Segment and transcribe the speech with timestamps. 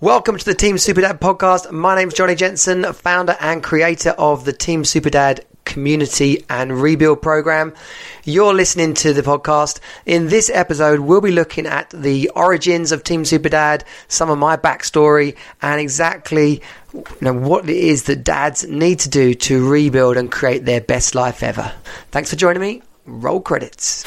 [0.00, 1.72] Welcome to the Team Superdad podcast.
[1.72, 7.20] My name is Johnny Jensen, founder and creator of the Team Superdad community and rebuild
[7.20, 7.74] program.
[8.22, 9.80] You're listening to the podcast.
[10.06, 14.56] In this episode, we'll be looking at the origins of Team Superdad, some of my
[14.56, 16.62] backstory, and exactly
[16.94, 20.80] you know, what it is that dads need to do to rebuild and create their
[20.80, 21.72] best life ever.
[22.12, 22.82] Thanks for joining me.
[23.04, 24.04] Roll credits.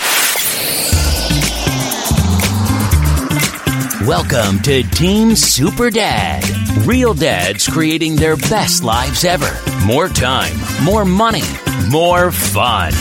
[4.08, 6.44] Welcome to Team Super Dad.
[6.88, 9.48] Real dads creating their best lives ever.
[9.86, 11.44] More time, more money,
[11.88, 12.94] more fun.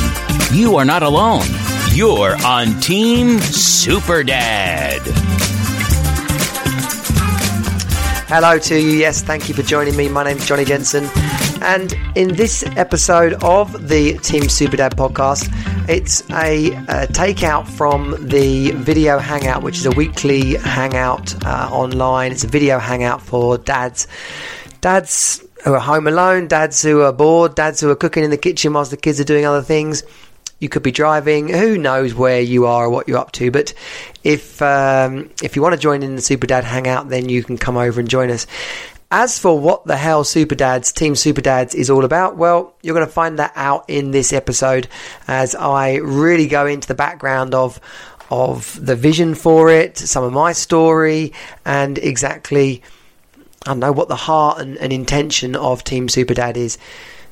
[0.52, 1.46] You are not alone.
[1.92, 5.00] You're on Team Super Dad.
[8.28, 8.90] Hello to you.
[8.90, 10.10] Yes, thank you for joining me.
[10.10, 11.08] My name is Johnny Jensen.
[11.62, 15.50] And in this episode of the Team Superdad podcast,
[15.90, 22.32] it's a, a takeout from the video hangout, which is a weekly hangout uh, online.
[22.32, 24.08] It's a video hangout for dads.
[24.80, 28.38] Dads who are home alone, dads who are bored, dads who are cooking in the
[28.38, 30.02] kitchen whilst the kids are doing other things.
[30.60, 31.48] You could be driving.
[31.48, 33.50] Who knows where you are or what you're up to?
[33.50, 33.72] But
[34.24, 37.56] if um, if you want to join in the Super Dad Hangout, then you can
[37.56, 38.46] come over and join us.
[39.12, 42.94] As for what the hell Super Dads, Team Super Dads is all about, well, you're
[42.94, 44.86] going to find that out in this episode
[45.26, 47.80] as I really go into the background of
[48.30, 51.32] of the vision for it, some of my story,
[51.64, 52.80] and exactly
[53.66, 56.78] I know what the heart and, and intention of Team Super Dad is.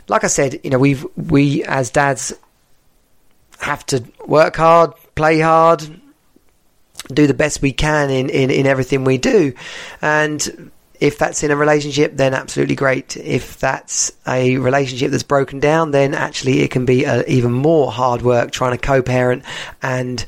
[0.09, 2.34] Like I said, you know, we've we as dads
[3.61, 5.89] have to work hard, play hard,
[7.12, 9.55] do the best we can in, in, in everything we do.
[10.03, 13.16] And if that's in a relationship, then absolutely great.
[13.16, 17.92] If that's a relationship that's broken down, then actually it can be a, even more
[17.92, 19.44] hard work trying to co-parent
[19.82, 20.24] and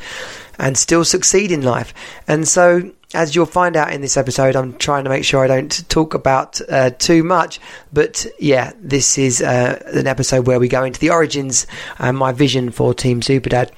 [0.58, 1.94] and still succeed in life.
[2.28, 5.46] And so, as you'll find out in this episode, I'm trying to make sure I
[5.46, 7.60] don't talk about uh, too much.
[7.92, 11.66] But yeah, this is uh, an episode where we go into the origins
[11.98, 13.70] and my vision for Team Superdad.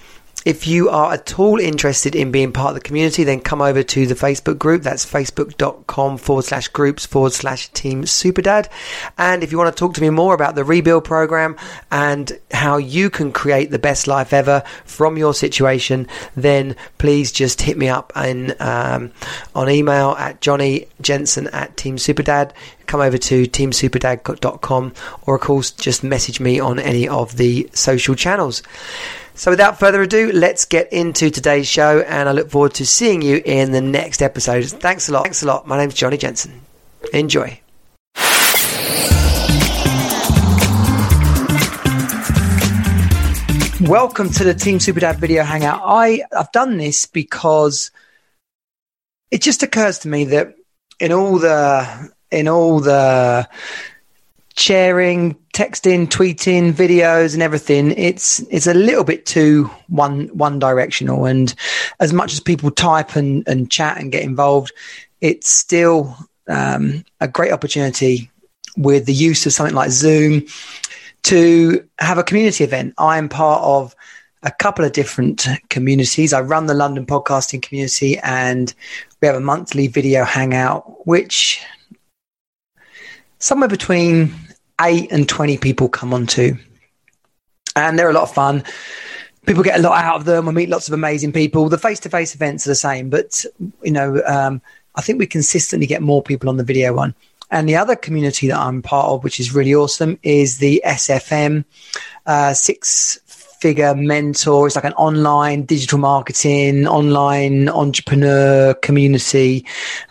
[0.45, 3.83] If you are at all interested in being part of the community, then come over
[3.83, 4.83] to the Facebook group.
[4.83, 8.69] That's facebook.com forward slash groups forward slash team superdad.
[9.17, 11.57] And if you want to talk to me more about the rebuild program
[11.93, 17.63] and how you can create the best life ever from your situation, then please just
[17.63, 19.13] hit me up in, um,
[19.55, 22.51] on email at Johnny Jensen at Team Superdad.
[22.87, 24.93] Come over to teamsuperdad.com
[25.23, 28.63] or, of course, just message me on any of the social channels.
[29.35, 33.23] So, without further ado, let's get into today's show, and I look forward to seeing
[33.23, 34.67] you in the next episode.
[34.67, 35.23] Thanks a lot.
[35.23, 35.67] Thanks a lot.
[35.67, 36.61] My name's Johnny Jensen.
[37.15, 37.59] Enjoy.
[43.81, 45.81] Welcome to the Team Superdad video hangout.
[45.83, 47.91] I, I've done this because
[49.31, 50.55] it just occurs to me that
[51.01, 53.49] in all the in all the
[54.57, 61.27] sharing, texting, tweeting, videos, and everything, it's it's a little bit too one one directional.
[61.27, 61.55] And
[62.01, 64.73] as much as people type and, and chat and get involved,
[65.21, 66.17] it's still
[66.49, 68.31] um, a great opportunity
[68.77, 70.43] with the use of something like Zoom
[71.25, 72.95] to have a community event.
[72.99, 73.95] I am part of
[74.43, 76.33] a couple of different communities.
[76.33, 78.75] I run the London podcasting community and
[79.21, 81.63] we have a monthly video hangout, which
[83.43, 84.33] somewhere between
[84.81, 86.57] eight and 20 people come on to.
[87.75, 88.63] And they're a lot of fun.
[89.47, 90.47] People get a lot out of them.
[90.47, 91.69] We meet lots of amazing people.
[91.69, 93.45] The face to face events are the same, but,
[93.83, 94.63] you know, um,
[94.95, 97.17] I think we consistently get more people on the video one.
[97.51, 101.65] And the other community that I'm part of, which is really awesome, is the SFM
[102.27, 103.19] uh, Six
[103.61, 104.69] Figure Mentor.
[104.69, 109.67] It's like an online digital marketing, online entrepreneur community,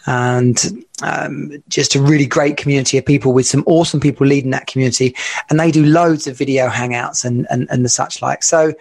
[0.06, 4.68] and um, just a really great community of people with some awesome people leading that
[4.68, 5.16] community.
[5.50, 8.44] And they do loads of video hangouts and, and, and the such like.
[8.44, 8.74] So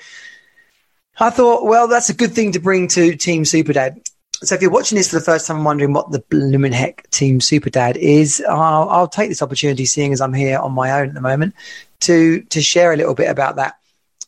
[1.19, 4.07] I thought, well, that's a good thing to bring to Team Superdad.
[4.43, 7.09] So if you're watching this for the first time and wondering what the blooming heck
[7.11, 11.09] Team Superdad is, I'll, I'll take this opportunity, seeing as I'm here on my own
[11.09, 11.55] at the moment,
[12.01, 13.75] to to share a little bit about that.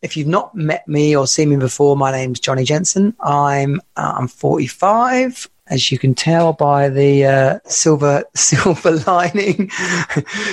[0.02, 3.16] If you've not met me or seen me before, my name's Johnny Jensen.
[3.20, 9.70] I'm uh, I'm 45 as you can tell by the uh, silver silver lining.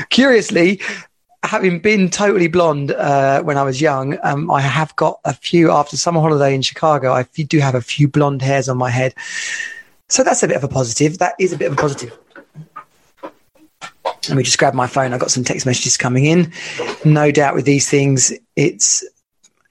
[0.09, 0.81] Curiously,
[1.44, 5.71] having been totally blonde uh, when I was young, um, I have got a few
[5.71, 7.13] after summer holiday in Chicago.
[7.13, 9.13] I do have a few blonde hairs on my head,
[10.07, 11.17] so that's a bit of a positive.
[11.17, 12.17] That is a bit of a positive.
[14.27, 15.13] Let me just grab my phone.
[15.13, 16.51] I've got some text messages coming in.
[17.06, 19.03] No doubt with these things, it's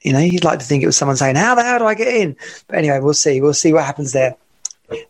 [0.02, 1.94] you know you'd like to think it was someone saying, "How the hell do I
[1.94, 2.37] get in?"
[2.67, 3.40] But anyway, we'll see.
[3.40, 4.37] We'll see what happens there.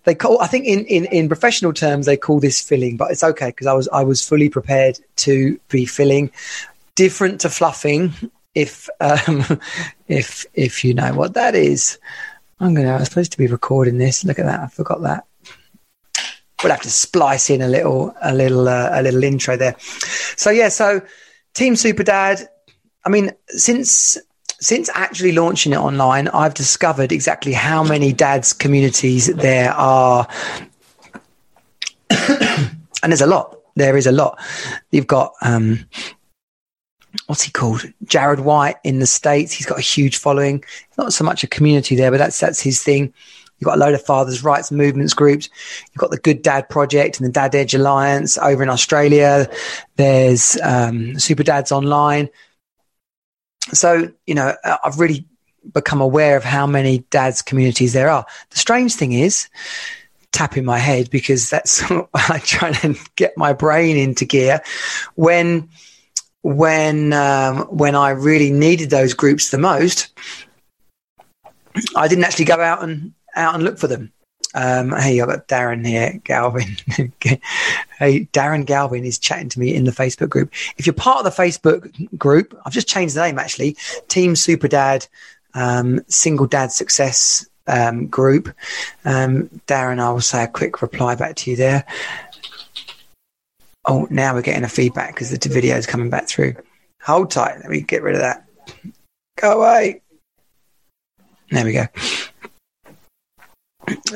[0.05, 0.41] They call.
[0.41, 3.67] I think in, in, in professional terms they call this filling, but it's okay because
[3.67, 6.31] I was I was fully prepared to be filling.
[6.95, 8.13] Different to fluffing,
[8.55, 9.61] if um,
[10.09, 11.99] if if you know what that is.
[12.61, 12.95] I'm gonna.
[12.95, 14.25] I'm supposed to be recording this.
[14.25, 14.61] Look at that.
[14.61, 15.25] I forgot that.
[16.63, 19.77] We'll have to splice in a little a little uh, a little intro there.
[19.79, 20.71] So yeah.
[20.71, 21.03] So
[21.55, 22.49] Team Super Dad.
[23.05, 24.19] I mean, since
[24.61, 30.27] since actually launching it online, I've discovered exactly how many dads communities there are.
[32.11, 32.79] and
[33.13, 33.57] there's a lot.
[33.77, 34.41] There is a lot.
[34.91, 35.87] You've got um,
[37.27, 37.85] what's he called?
[38.05, 39.53] Jared White in the States.
[39.53, 40.65] He's got a huge following.
[40.97, 43.13] Not so much a community there, but that's that's his thing.
[43.59, 45.49] You've got a load of fathers' rights movements groups.
[45.87, 49.51] You've got the Good Dad Project and the Dad Edge Alliance over in Australia.
[49.97, 52.29] There's um, Super Dads Online.
[53.73, 54.55] So, you know,
[54.85, 55.27] I've really
[55.73, 58.25] become aware of how many dads communities there are.
[58.51, 59.49] The strange thing is,
[60.33, 61.83] tapping my head because that's
[62.15, 64.61] I try to get my brain into gear
[65.15, 65.69] when
[66.43, 70.13] when um, when I really needed those groups the most.
[71.95, 74.13] I didn't actually go out and out and look for them.
[74.55, 76.77] Um, hey, I've got Darren here, Galvin.
[77.99, 80.53] hey, Darren Galvin is chatting to me in the Facebook group.
[80.77, 83.77] If you're part of the Facebook group, I've just changed the name actually.
[84.09, 85.07] Team Super Dad,
[85.55, 88.49] um, Single Dad Success um, group.
[89.05, 91.85] Um, Darren, I will say a quick reply back to you there.
[93.85, 96.55] Oh, now we're getting a feedback because the video is coming back through.
[97.03, 97.59] Hold tight.
[97.61, 98.47] Let me get rid of that.
[99.37, 100.03] Go away.
[101.51, 101.87] There we go.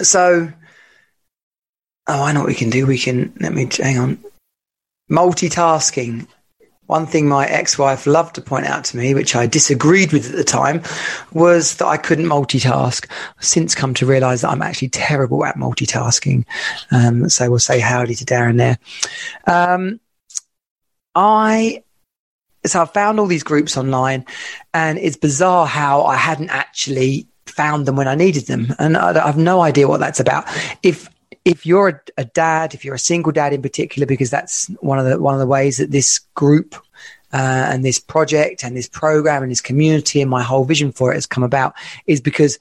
[0.03, 0.53] So,
[2.07, 2.87] oh, I know what we can do.
[2.87, 4.25] We can, let me, hang on.
[5.11, 6.27] Multitasking.
[6.87, 10.29] One thing my ex wife loved to point out to me, which I disagreed with
[10.29, 10.83] at the time,
[11.33, 13.09] was that I couldn't multitask.
[13.39, 16.45] I've since come to realize that I'm actually terrible at multitasking.
[16.91, 18.79] Um, so we'll say howdy to Darren there.
[19.47, 20.01] Um,
[21.15, 21.83] I
[22.65, 24.25] so I found all these groups online,
[24.73, 29.27] and it's bizarre how I hadn't actually found them when I needed them, and I,
[29.27, 30.45] have no idea what that's about.
[30.83, 31.09] If
[31.45, 34.99] if you're a, a, dad, if you're a single dad in particular, because that's one
[34.99, 36.77] of the one of the ways that this group
[37.33, 41.11] uh, and this project and this program and this community and my whole vision for
[41.11, 41.75] it has come about,
[42.07, 42.61] is because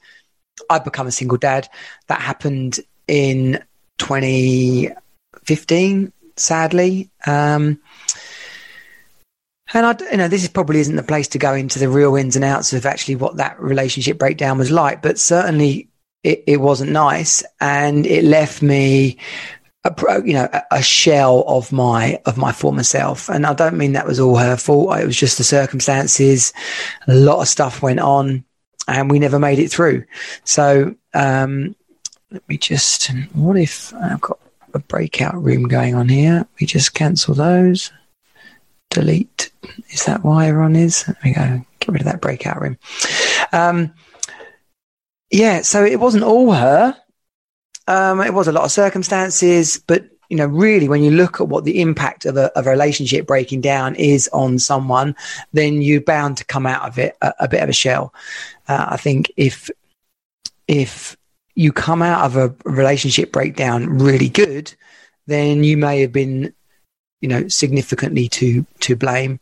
[0.70, 1.70] I've become a single dad.
[2.08, 3.64] That happened in
[4.00, 7.12] 2015, sadly.
[7.28, 7.80] Um,
[9.74, 12.16] and I, you know, this is probably isn't the place to go into the real
[12.16, 15.90] ins and outs of actually what that relationship breakdown was like, but certainly
[16.24, 19.18] it, it wasn't nice, and it left me,
[19.84, 23.30] a, you know, a, a shell of my of my former self.
[23.30, 25.00] And I don't mean that was all her fault.
[25.00, 26.54] It was just the circumstances.
[27.08, 28.44] A lot of stuff went on,
[28.88, 30.06] and we never made it through.
[30.44, 31.76] So um,
[32.30, 33.10] let me just.
[33.34, 34.40] What if I've got
[34.74, 36.46] a breakout room going on here?
[36.60, 37.92] We just cancel those
[38.92, 39.52] delete.
[39.90, 41.06] Is that why everyone is?
[41.06, 41.66] There we go.
[41.80, 42.78] Get rid of that breakout room.
[43.52, 43.94] Um,
[45.32, 46.96] yeah, so it wasn't all her.
[47.88, 51.50] Um, it was a lot of circumstances, but you know, really, when you look at
[51.50, 55.14] what the impact of a, of a relationship breaking down is on someone,
[55.52, 58.14] then you're bound to come out of it a, a bit of a shell.
[58.70, 59.70] Uh, I think if
[60.70, 61.18] if
[61.56, 64.74] you come out of a relationship breakdown really good,
[65.28, 66.54] then you may have been
[67.22, 69.40] you know, significantly to to blame.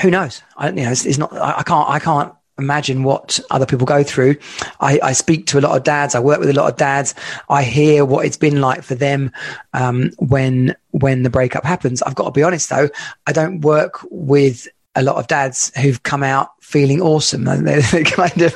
[0.00, 0.42] Who knows?
[0.56, 1.32] I, you know, it's, it's not.
[1.34, 1.88] I, I, can't.
[1.88, 4.36] I can't imagine what other people go through.
[4.80, 6.14] I, I, speak to a lot of dads.
[6.14, 7.14] I work with a lot of dads.
[7.48, 9.32] I hear what it's been like for them
[9.72, 12.02] um, when when the breakup happens.
[12.02, 12.88] I've got to be honest though.
[13.26, 17.44] I don't work with a lot of dads who've come out feeling awesome.
[17.64, 18.54] They, they kind of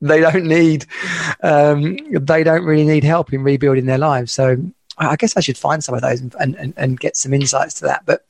[0.00, 0.86] they don't need
[1.42, 4.32] um, they don't really need help in rebuilding their lives.
[4.32, 4.56] So
[5.00, 7.86] I guess I should find some of those and, and, and get some insights to
[7.86, 8.04] that.
[8.04, 8.26] But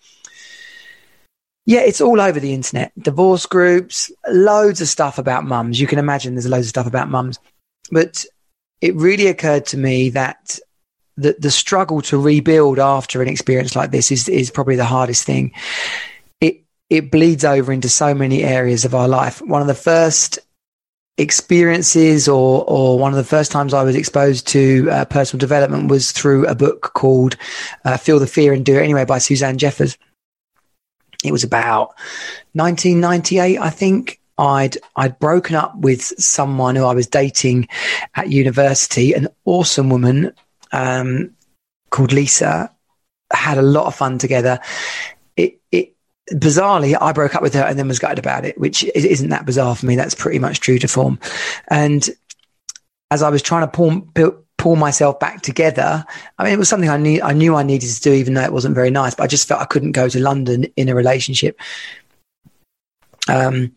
[1.67, 2.93] yeah, it's all over the internet.
[2.99, 5.81] Divorce groups, loads of stuff about mums.
[5.81, 7.39] You can imagine there's loads of stuff about mums.
[7.91, 8.25] But
[8.81, 10.59] it really occurred to me that
[11.17, 15.25] the, the struggle to rebuild after an experience like this is, is probably the hardest
[15.25, 15.53] thing.
[16.41, 19.43] It, it bleeds over into so many areas of our life.
[19.43, 20.39] One of the first
[21.19, 25.91] experiences or or one of the first times I was exposed to uh, personal development
[25.91, 27.37] was through a book called
[27.85, 29.99] uh, Feel the Fear and Do It Anyway by Suzanne Jeffers.
[31.23, 31.95] It was about
[32.53, 34.21] 1998, I think.
[34.39, 37.69] I'd I'd broken up with someone who I was dating
[38.15, 40.33] at university, an awesome woman
[40.73, 41.37] um,
[41.91, 42.73] called Lisa.
[43.33, 44.59] Had a lot of fun together.
[46.33, 49.47] Bizarrely, I broke up with her and then was gutted about it, which isn't that
[49.47, 49.97] bizarre for me.
[49.97, 51.19] That's pretty much true to form.
[51.69, 52.09] And
[53.11, 54.03] as I was trying to pull,
[54.57, 56.05] pull myself back together.
[56.39, 58.43] I mean, it was something I knew I knew I needed to do, even though
[58.43, 59.15] it wasn't very nice.
[59.15, 61.59] But I just felt I couldn't go to London in a relationship.
[63.29, 63.73] Um,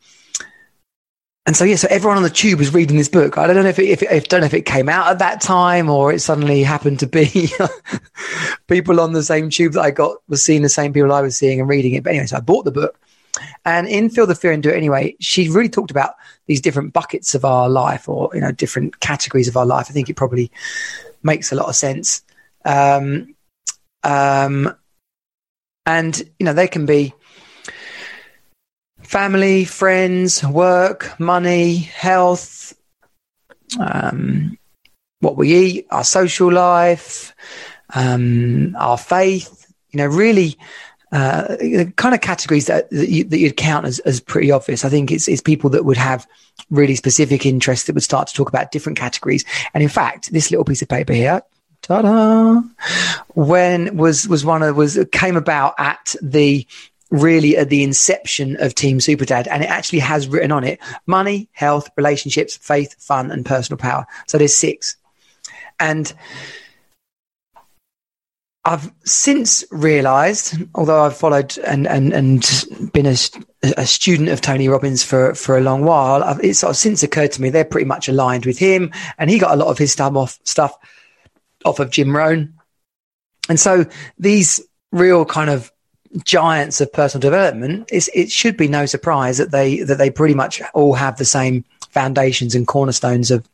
[1.46, 3.38] and so yeah, so everyone on the tube was reading this book.
[3.38, 5.42] I don't know if it, if, if don't know if it came out at that
[5.42, 7.50] time or it suddenly happened to be
[8.68, 11.38] people on the same tube that I got was seeing the same people I was
[11.38, 12.04] seeing and reading it.
[12.04, 12.98] But anyway, so I bought the book,
[13.66, 16.16] and in Feel the Fear and Do It Anyway, she really talked about
[16.48, 19.88] these different buckets of our life or, you know, different categories of our life.
[19.90, 20.52] I think it probably
[21.24, 22.24] makes a lot of sense.
[22.66, 23.36] Um,
[24.04, 24.76] um,
[25.86, 27.14] and, you know, they can be
[29.04, 32.76] family, friends, work, money, health,
[33.80, 34.58] um,
[35.20, 37.34] what we eat, our social life,
[37.94, 40.58] um, our faith, you know, really
[41.12, 41.56] uh,
[41.96, 44.84] kind of categories that, that, you, would count as, as pretty obvious.
[44.84, 46.28] I think it's, it's people that would have
[46.72, 49.46] really specific interests that would start to talk about different categories.
[49.74, 51.44] And in fact, this little piece of paper here,
[51.84, 52.62] ta-da,
[53.36, 56.66] when was, was one of, was, came about at the,
[57.14, 59.48] really at the inception of Team Superdad.
[59.50, 64.06] And it actually has written on it money, health, relationships, faith, fun, and personal power.
[64.28, 64.98] So there's six.
[65.80, 66.12] And
[68.66, 73.16] I've since realised, although I've followed and and and been a,
[73.78, 77.04] a, student of Tony Robbins for for a long while, I've, it's sort of since
[77.04, 79.78] occurred to me they're pretty much aligned with him, and he got a lot of
[79.78, 80.78] his stuff off stuff
[81.66, 82.54] off of Jim Rohn,
[83.50, 83.86] and so
[84.18, 84.62] these
[84.94, 85.73] real kind of
[86.24, 90.62] giants of personal development, it should be no surprise that they that they pretty much
[90.74, 93.48] all have the same foundations and cornerstones of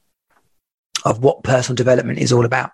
[1.06, 2.72] of what personal development is all about.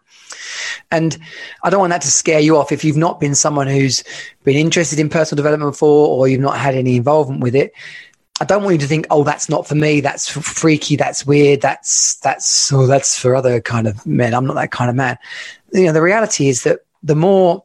[0.92, 1.18] And
[1.64, 4.04] I don't want that to scare you off if you've not been someone who's
[4.44, 7.74] been interested in personal development before or you've not had any involvement with it.
[8.42, 10.02] I don't want you to think, oh, that's not for me.
[10.02, 10.96] That's freaky.
[10.96, 11.62] That's weird.
[11.62, 14.34] That's that's oh, that's for other kind of men.
[14.34, 15.18] I'm not that kind of man.
[15.72, 17.64] You know, the reality is that the more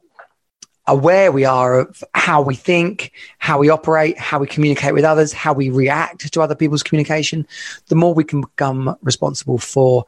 [0.87, 5.31] aware we are of how we think, how we operate, how we communicate with others,
[5.31, 7.47] how we react to other people's communication,
[7.87, 10.05] the more we can become responsible for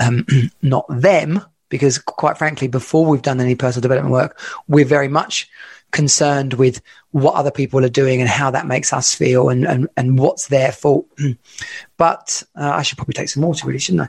[0.00, 0.26] um,
[0.62, 5.48] not them, because quite frankly, before we've done any personal development work, we're very much
[5.90, 6.80] concerned with
[7.12, 10.48] what other people are doing and how that makes us feel and, and, and what's
[10.48, 11.06] their fault.
[11.96, 14.08] But uh, I should probably take some water, really, shouldn't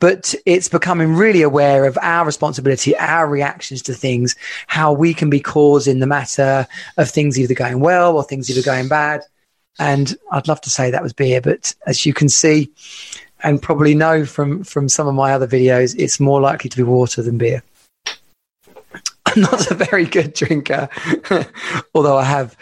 [0.00, 4.34] But it's becoming really aware of our responsibility, our reactions to things,
[4.66, 6.66] how we can be cause in the matter
[6.96, 9.22] of things either going well or things either going bad.
[9.78, 12.72] And I'd love to say that was beer, but as you can see,
[13.44, 16.82] and probably know from from some of my other videos, it's more likely to be
[16.82, 17.62] water than beer.
[19.38, 20.88] I'm not a very good drinker,
[21.94, 22.56] although I have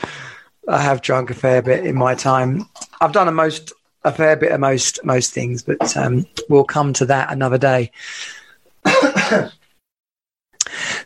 [0.69, 2.69] I have drunk a fair bit in my time.
[3.01, 3.73] I've done a most
[4.05, 7.93] a fair bit of most most things, but um, we'll come to that another day.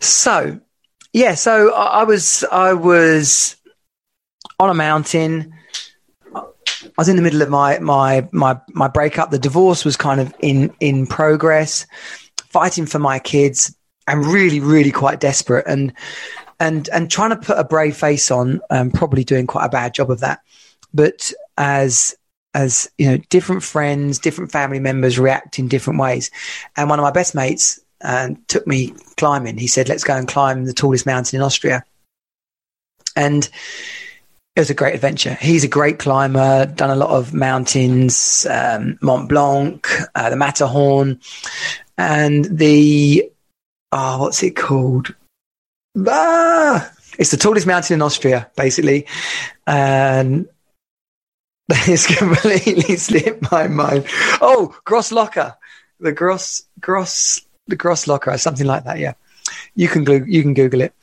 [0.01, 0.59] so,
[1.13, 3.55] yeah, so I, I was I was
[4.59, 5.55] on a mountain
[6.85, 9.31] I was in the middle of my my my my breakup.
[9.31, 11.87] The divorce was kind of in in progress,
[12.49, 13.77] fighting for my kids.
[14.11, 15.93] I'm really really quite desperate and
[16.59, 18.61] and and trying to put a brave face on.
[18.71, 20.41] Um, probably doing quite a bad job of that.
[20.93, 22.15] But as
[22.55, 26.31] as you know, different friends, different family members react in different ways.
[26.77, 29.59] And one of my best mates uh, took me climbing.
[29.59, 31.85] He said, "Let's go and climb the tallest mountain in Austria."
[33.17, 33.49] And
[34.57, 35.35] it was a great adventure.
[35.41, 41.21] He's a great climber, done a lot of mountains, um, Mont Blanc, uh, the Matterhorn,
[41.97, 43.30] and the,
[43.93, 45.15] oh, what's it called?
[46.07, 49.07] Ah, it's the tallest mountain in Austria, basically.
[49.67, 50.49] And
[51.69, 54.07] it's completely slipped my mind.
[54.41, 55.57] Oh, Grosslocher.
[55.99, 58.99] The Gross, Gross, the Grosslocher, something like that.
[58.99, 59.15] Yeah.
[59.75, 60.95] You can, you can Google it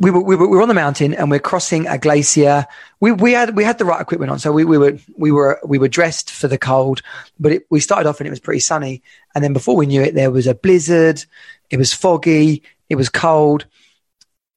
[0.00, 2.66] we were, we were, we were on the mountain and we're crossing a glacier.
[3.00, 4.38] We, we had, we had the right equipment on.
[4.38, 7.02] So we, we were, we were, we were dressed for the cold,
[7.38, 9.02] but it, we started off and it was pretty sunny.
[9.34, 11.22] And then before we knew it, there was a blizzard.
[11.68, 12.62] It was foggy.
[12.88, 13.66] It was cold.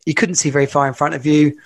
[0.05, 1.57] You couldn't see very far in front of you.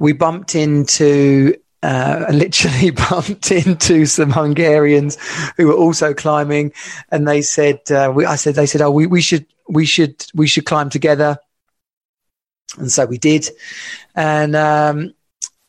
[0.00, 1.54] We bumped into,
[1.84, 5.18] uh, literally bumped into some Hungarians
[5.56, 6.72] who were also climbing.
[7.12, 10.26] And they said, uh, we, I said, they said, oh, we, we should, we should,
[10.34, 11.38] we should climb together
[12.78, 13.48] and so we did,
[14.14, 15.14] and um,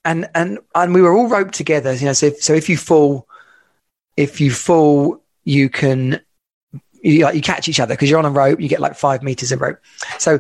[0.04, 1.94] and and and we were all roped together.
[1.94, 3.28] You know, so if, so if you fall,
[4.18, 6.22] if you fall, you can
[7.06, 8.60] you, you catch each other because you're on a rope.
[8.60, 9.80] You get like five meters of rope.
[10.18, 10.40] So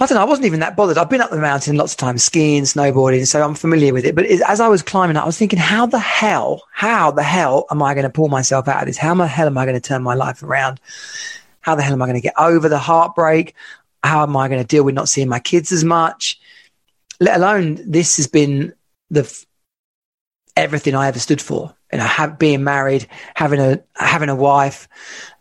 [0.00, 0.22] I don't know.
[0.22, 0.96] I wasn't even that bothered.
[0.96, 4.14] I've been up the mountain lots of times, skiing, snowboarding, so I'm familiar with it.
[4.14, 7.24] But it, as I was climbing up, I was thinking, how the hell, how the
[7.24, 8.96] hell am I going to pull myself out of this?
[8.96, 10.80] How the hell am I going to turn my life around?
[11.62, 13.54] How the hell am I going to get over the heartbreak?
[14.02, 16.40] How am I going to deal with not seeing my kids as much?
[17.20, 18.72] Let alone this has been
[19.10, 19.44] the
[20.56, 21.74] everything I ever stood for.
[21.92, 24.88] You know, have, being married, having a having a wife,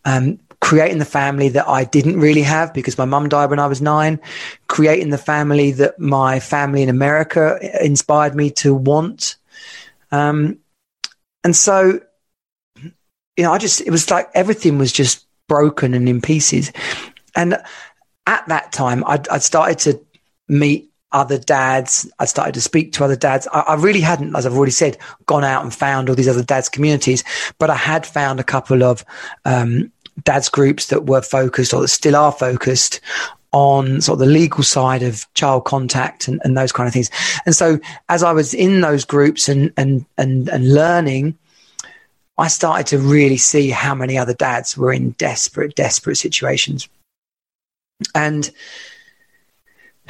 [0.05, 3.67] um, creating the family that I didn't really have because my mum died when I
[3.67, 4.19] was nine,
[4.67, 9.35] creating the family that my family in America inspired me to want.
[10.11, 10.59] Um,
[11.43, 11.99] and so,
[12.75, 16.71] you know, I just, it was like everything was just broken and in pieces.
[17.35, 17.57] And
[18.27, 19.99] at that time, I'd, I'd started to
[20.47, 22.09] meet other dads.
[22.19, 23.47] I'd started to speak to other dads.
[23.51, 26.43] I, I, really hadn't, as I've already said, gone out and found all these other
[26.43, 27.23] dads communities,
[27.57, 29.05] but I had found a couple of
[29.45, 29.91] um,
[30.23, 32.99] dads groups that were focused or that still are focused
[33.53, 37.09] on sort of the legal side of child contact and, and those kind of things.
[37.45, 37.79] And so
[38.09, 41.37] as I was in those groups and, and, and, and learning,
[42.37, 46.89] I started to really see how many other dads were in desperate, desperate situations.
[48.13, 48.49] And,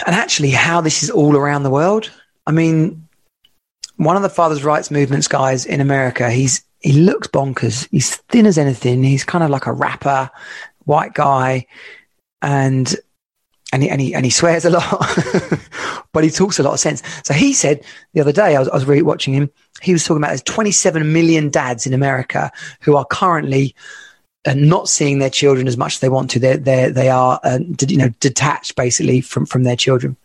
[0.05, 2.11] and actually how this is all around the world.
[2.45, 3.07] I mean,
[3.97, 7.87] one of the father's rights movements guys in America, he's he looks bonkers.
[7.91, 9.03] He's thin as anything.
[9.03, 10.29] He's kind of like a rapper,
[10.85, 11.65] white guy,
[12.41, 12.95] and
[13.73, 15.19] and he and he, and he swears a lot,
[16.13, 17.03] but he talks a lot of sense.
[17.23, 19.49] So he said the other day, I was, I was really watching him.
[19.81, 22.51] He was talking about there's 27 million dads in America
[22.81, 23.75] who are currently
[24.45, 26.39] uh, not seeing their children as much as they want to.
[26.39, 30.17] They they they are uh, you know detached basically from from their children.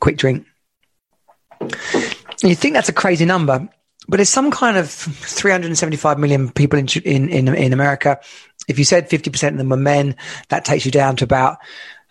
[0.00, 0.46] Quick drink.
[2.42, 3.66] You think that's a crazy number,
[4.08, 8.20] but it's some kind of 375 million people in, in, in, in America.
[8.68, 10.16] If you said 50% of them were men,
[10.48, 11.56] that takes you down to about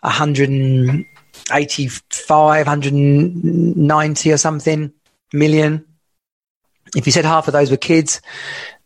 [0.01, 4.91] 185, 190 or something
[5.34, 5.86] million.
[6.96, 8.22] If you said half of those were kids,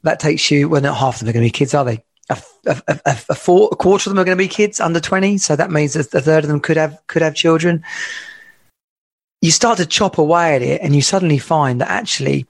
[0.03, 2.03] that takes you, well, not half of them are going to be kids, are they?
[2.29, 2.99] A, a, a,
[3.29, 5.37] a, four, a quarter of them are going to be kids under 20.
[5.39, 7.83] So that means a, a third of them could have, could have children
[9.41, 12.45] you start to chop away at it and you suddenly find that actually,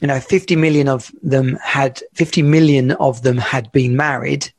[0.00, 4.50] you know, 50 million of them had, 50 million of them had been married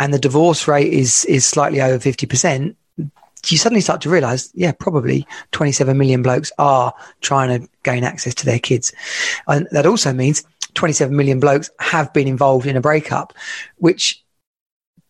[0.00, 2.74] and the divorce rate is, is slightly over 50%.
[3.48, 8.34] You suddenly start to realize, yeah, probably 27 million blokes are trying to gain access
[8.36, 8.92] to their kids.
[9.48, 13.32] And that also means 27 million blokes have been involved in a breakup,
[13.76, 14.22] which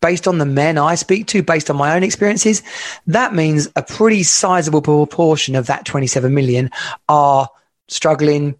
[0.00, 2.62] based on the men I speak to, based on my own experiences,
[3.06, 6.70] that means a pretty sizable proportion of that 27 million
[7.08, 7.48] are
[7.88, 8.56] struggling,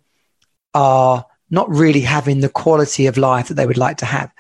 [0.75, 4.33] are not really having the quality of life that they would like to have.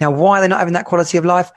[0.00, 1.50] Now, why are they not having that quality of life?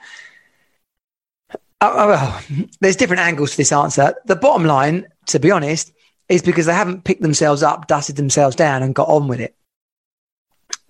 [1.84, 4.14] Oh, oh, well, there's different angles to this answer.
[4.24, 5.92] The bottom line, to be honest,
[6.28, 9.54] is because they haven't picked themselves up, dusted themselves down, and got on with it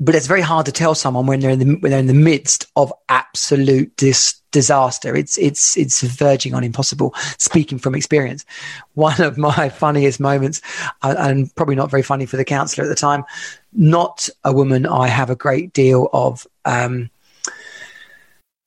[0.00, 2.14] but it's very hard to tell someone when they're in the when they're in the
[2.14, 5.14] midst of absolute dis- disaster.
[5.14, 7.14] It's it's it's verging on impossible.
[7.38, 8.44] Speaking from experience,
[8.94, 10.60] one of my funniest moments,
[11.02, 13.24] uh, and probably not very funny for the counsellor at the time,
[13.72, 16.46] not a woman I have a great deal of.
[16.64, 17.10] Um,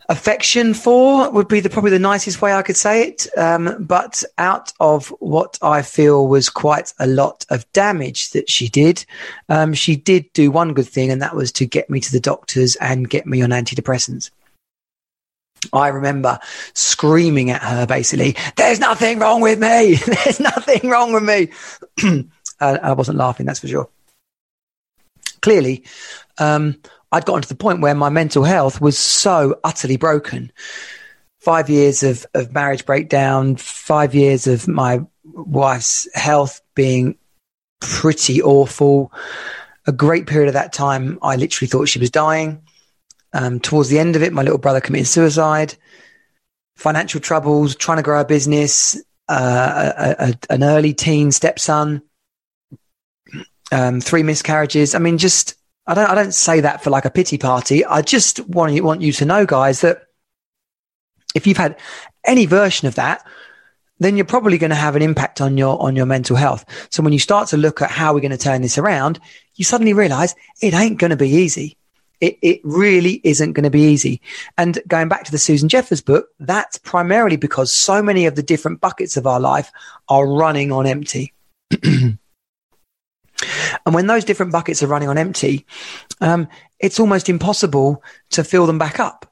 [0.09, 3.27] affection for would be the probably the nicest way I could say it.
[3.37, 8.69] Um, but out of what I feel was quite a lot of damage that she
[8.69, 9.05] did,
[9.49, 12.19] um, she did do one good thing, and that was to get me to the
[12.19, 14.29] doctors and get me on antidepressants.
[15.73, 16.39] I remember
[16.73, 19.95] screaming at her basically, there's nothing wrong with me.
[20.23, 21.49] There's nothing wrong with me.
[22.59, 23.89] I wasn't laughing, that's for sure.
[25.41, 25.83] Clearly,
[26.37, 26.79] um,
[27.11, 30.51] I'd gotten to the point where my mental health was so utterly broken.
[31.39, 37.17] Five years of, of marriage breakdown, five years of my wife's health being
[37.79, 39.11] pretty awful.
[39.85, 42.61] A great period of that time, I literally thought she was dying.
[43.33, 45.75] Um, towards the end of it, my little brother committed suicide,
[46.75, 52.01] financial troubles, trying to grow a business, uh, a, a, an early teen stepson,
[53.71, 54.95] um, three miscarriages.
[54.95, 55.55] I mean, just
[55.87, 57.85] I don't I don't say that for like a pity party.
[57.85, 60.03] I just want you, want you to know, guys, that
[61.33, 61.79] if you've had
[62.25, 63.25] any version of that,
[63.99, 66.65] then you're probably going to have an impact on your on your mental health.
[66.91, 69.19] So when you start to look at how we're going to turn this around,
[69.55, 71.77] you suddenly realize it ain't going to be easy.
[72.19, 74.21] It, it really isn't going to be easy.
[74.57, 78.41] And going back to the Susan Jeffers book, that's primarily because so many of the
[78.41, 79.71] different buckets of our life
[80.09, 81.33] are running on empty.
[83.85, 85.65] And when those different buckets are running on empty,
[86.21, 86.47] um,
[86.79, 89.31] it's almost impossible to fill them back up.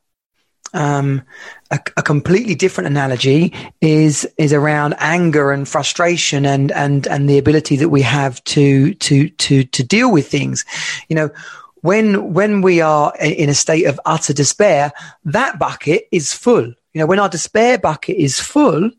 [0.76, 1.24] um,
[1.72, 7.38] a, a, completely different analogy is is around anger and frustration and and and the
[7.38, 10.66] ability that we have to to to to deal with things.
[11.08, 11.30] You know,
[11.82, 14.92] when when we are in a state of utter despair,
[15.24, 16.66] that bucket is full.
[16.94, 18.92] You know, when our despair bucket is full,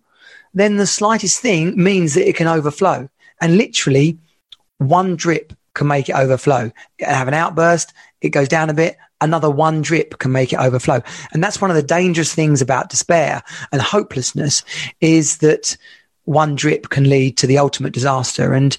[0.54, 3.08] then the slightest thing means that it can overflow,
[3.40, 4.18] and literally
[4.78, 6.70] one drip can make it overflow.
[7.00, 10.58] and Have an outburst, it goes down a bit, another one drip can make it
[10.58, 11.02] overflow.
[11.32, 14.64] And that's one of the dangerous things about despair and hopelessness
[15.00, 15.76] is that
[16.24, 18.52] one drip can lead to the ultimate disaster.
[18.52, 18.76] And,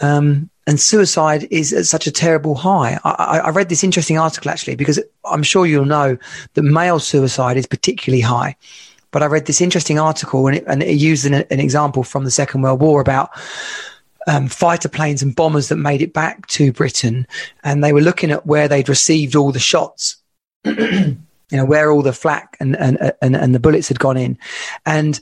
[0.00, 2.98] um, and suicide is at such a terrible high.
[3.04, 6.16] I, I, read this interesting article actually because I'm sure you'll know
[6.54, 8.56] that male suicide is particularly high.
[9.10, 12.24] But I read this interesting article and it, and it used an, an example from
[12.24, 13.30] the Second World War about
[14.26, 17.26] um, fighter planes and bombers that made it back to Britain,
[17.62, 20.16] and they were looking at where they'd received all the shots.
[20.64, 24.38] you know where all the flak and, and and and the bullets had gone in,
[24.86, 25.20] and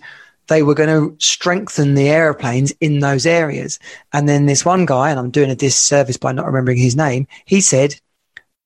[0.48, 3.78] they were going to strengthen the aeroplanes in those areas.
[4.12, 7.26] And then this one guy, and I'm doing a disservice by not remembering his name,
[7.44, 7.94] he said,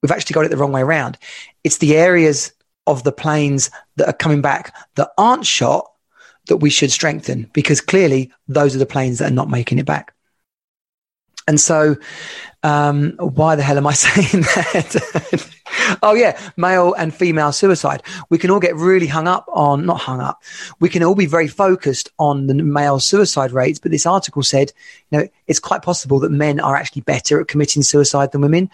[0.03, 1.19] "We've actually got it the wrong way around.
[1.65, 2.53] It's the areas
[2.87, 5.91] of the planes that are coming back that aren't shot."
[6.49, 9.85] That we should strengthen because clearly those are the planes that are not making it
[9.85, 10.15] back.
[11.49, 11.97] And so,
[12.63, 15.51] um, why the hell am I saying that?
[16.03, 18.03] oh yeah, male and female suicide.
[18.29, 20.43] We can all get really hung up on, not hung up.
[20.81, 23.79] We can all be very focused on the male suicide rates.
[23.79, 24.73] But this article said,
[25.11, 28.71] you know, it's quite possible that men are actually better at committing suicide than women.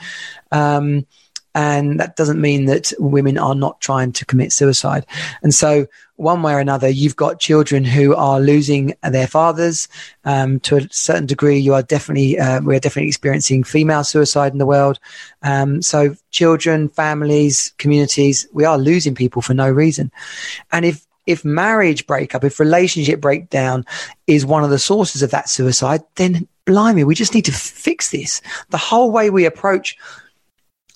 [0.50, 1.06] Um,
[1.54, 5.04] and that doesn't mean that women are not trying to commit suicide.
[5.42, 5.86] And so,
[6.22, 9.88] one way or another, you've got children who are losing their fathers.
[10.24, 14.52] Um, to a certain degree, you are definitely uh, we are definitely experiencing female suicide
[14.52, 14.98] in the world.
[15.42, 20.10] Um, so, children, families, communities, we are losing people for no reason.
[20.70, 23.84] And if if marriage breakup, if relationship breakdown
[24.26, 28.10] is one of the sources of that suicide, then blimey, we just need to fix
[28.10, 28.40] this.
[28.70, 29.96] The whole way we approach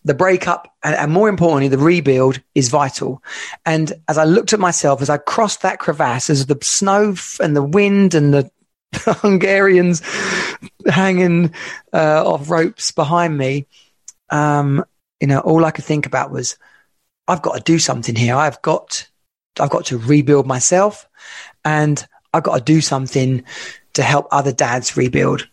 [0.06, 3.22] the breakup and, and, more importantly, the rebuild is vital.
[3.64, 7.56] And as I looked at myself, as I crossed that crevasse, as the snow and
[7.56, 8.50] the wind and the
[8.94, 10.02] Hungarians
[10.86, 11.52] hanging
[11.92, 13.66] uh, off ropes behind me,
[14.30, 14.84] um,
[15.20, 16.56] you know, all I could think about was,
[17.26, 18.36] I've got to do something here.
[18.36, 19.08] I've got,
[19.58, 21.08] I've got to rebuild myself,
[21.64, 23.42] and I've got to do something
[23.94, 25.48] to help other dads rebuild.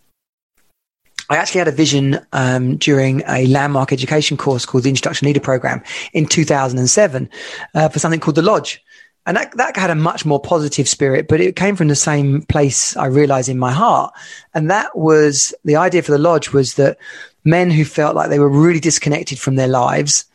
[1.34, 5.40] I actually had a vision um, during a landmark education course called the Introduction Leader
[5.40, 5.82] Program
[6.14, 7.28] in 2007
[7.74, 8.80] uh, for something called the Lodge.
[9.26, 12.44] And that, that had a much more positive spirit, but it came from the same
[12.44, 14.14] place I realized in my heart.
[14.54, 17.00] And that was the idea for the Lodge was that
[17.44, 20.26] men who felt like they were really disconnected from their lives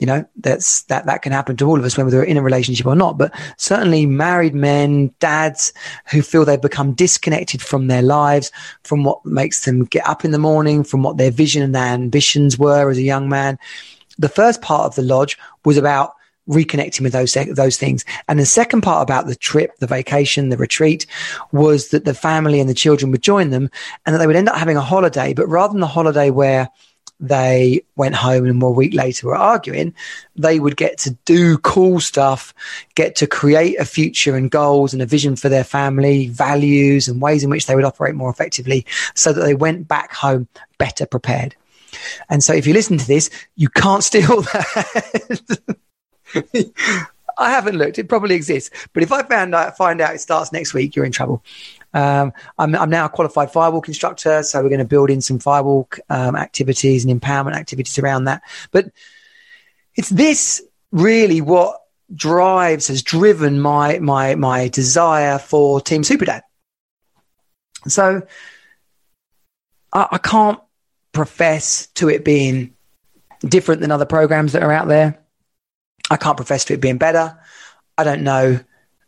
[0.00, 2.42] you know that's that that can happen to all of us whether we're in a
[2.42, 3.18] relationship or not.
[3.18, 5.72] But certainly married men dads
[6.10, 8.52] who feel they've become disconnected from their lives
[8.84, 11.94] from what makes them get up in the morning from what their vision and their
[11.94, 13.58] ambitions were as a young man.
[14.18, 16.14] The first part of the lodge was about
[16.48, 18.04] reconnecting with those those things.
[18.26, 21.06] And the second part about the trip the vacation the retreat
[21.52, 23.70] was that the family and the children would join them
[24.06, 25.34] and that they would end up having a holiday.
[25.34, 26.68] But rather than the holiday where
[27.20, 29.94] they went home and a week later were arguing,
[30.36, 32.54] they would get to do cool stuff,
[32.94, 37.20] get to create a future and goals and a vision for their family, values and
[37.20, 40.46] ways in which they would operate more effectively so that they went back home
[40.78, 41.56] better prepared.
[42.28, 45.58] And so if you listen to this, you can't steal that.
[47.38, 47.98] I haven't looked.
[47.98, 48.70] It probably exists.
[48.92, 51.44] But if I found out, find out it starts next week, you're in trouble.
[51.98, 55.40] Um, I'm, I'm, now a qualified firewalk instructor, so we're going to build in some
[55.40, 58.42] firewalk um, activities and empowerment activities around that.
[58.70, 58.92] But
[59.96, 61.80] it's this really what
[62.14, 66.42] drives has driven my my my desire for Team Superdad.
[67.88, 68.22] So
[69.92, 70.60] I, I can't
[71.10, 72.76] profess to it being
[73.40, 75.18] different than other programs that are out there.
[76.10, 77.36] I can't profess to it being better.
[77.96, 78.60] I don't know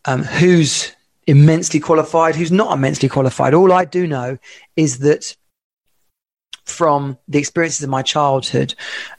[0.06, 0.92] um, who's
[1.30, 3.54] immensely qualified, who's not immensely qualified.
[3.54, 4.36] All I do know
[4.76, 5.36] is that
[6.64, 8.74] from the experiences of my childhood,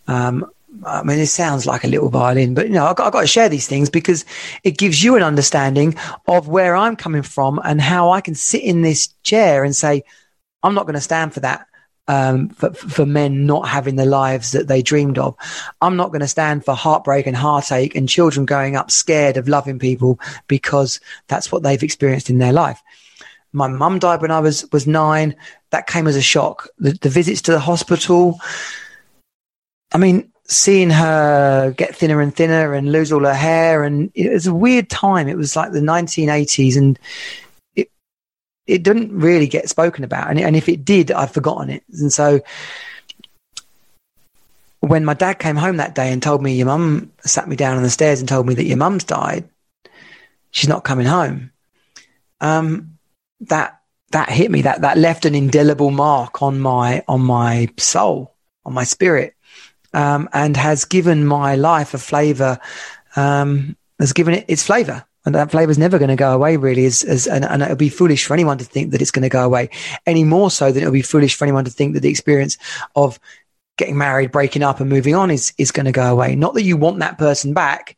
[0.08, 0.46] um,
[0.86, 3.22] I mean, it sounds like a little violin, but you know, I've got, I've got,
[3.22, 4.26] to share these things because
[4.64, 5.96] it gives you an understanding
[6.28, 10.04] of where I'm coming from and how I can sit in this chair and say,
[10.64, 11.66] I'm not going to stand for that
[12.08, 15.36] um, for, for men not having the lives that they dreamed of.
[15.82, 19.48] I'm not going to stand for heartbreak and heartache and children growing up scared of
[19.48, 22.82] loving people because that's what they've experienced in their life.
[23.54, 25.36] My mum died when I was, was nine.
[25.72, 26.68] That came as a shock.
[26.80, 28.40] The, the visits to the hospital.
[29.94, 34.32] I mean, seeing her get thinner and thinner and lose all her hair, and it
[34.32, 35.28] was a weird time.
[35.28, 37.00] It was like the 1980s, and
[38.72, 41.84] it didn't really get spoken about, and, and if it did, I've forgotten it.
[41.94, 42.42] And so,
[44.80, 47.78] when my dad came home that day and told me your mum sat me down
[47.78, 49.48] on the stairs and told me that your mum's died,
[50.52, 51.52] she's not coming home.
[52.40, 52.98] Um,
[53.42, 53.80] that
[54.12, 54.64] that hit me.
[54.64, 58.34] That that left an indelible mark on my on my soul,
[58.66, 59.36] on my spirit
[59.94, 62.60] um, and has given my life a flavor,
[63.16, 65.06] um, has given it its flavor.
[65.26, 66.86] And that flavor is never going to go away, really.
[66.86, 69.46] Is and, and it'll be foolish for anyone to think that it's going to go
[69.46, 69.70] away.
[70.06, 72.58] Any more so than it'll be foolish for anyone to think that the experience
[72.96, 73.20] of
[73.78, 76.36] getting married, breaking up, and moving on is is going to go away.
[76.36, 77.98] Not that you want that person back,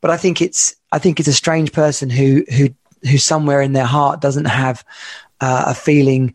[0.00, 2.68] but I think it's I think it's a strange person who who
[3.02, 4.84] who somewhere in their heart doesn't have
[5.40, 6.34] uh, a feeling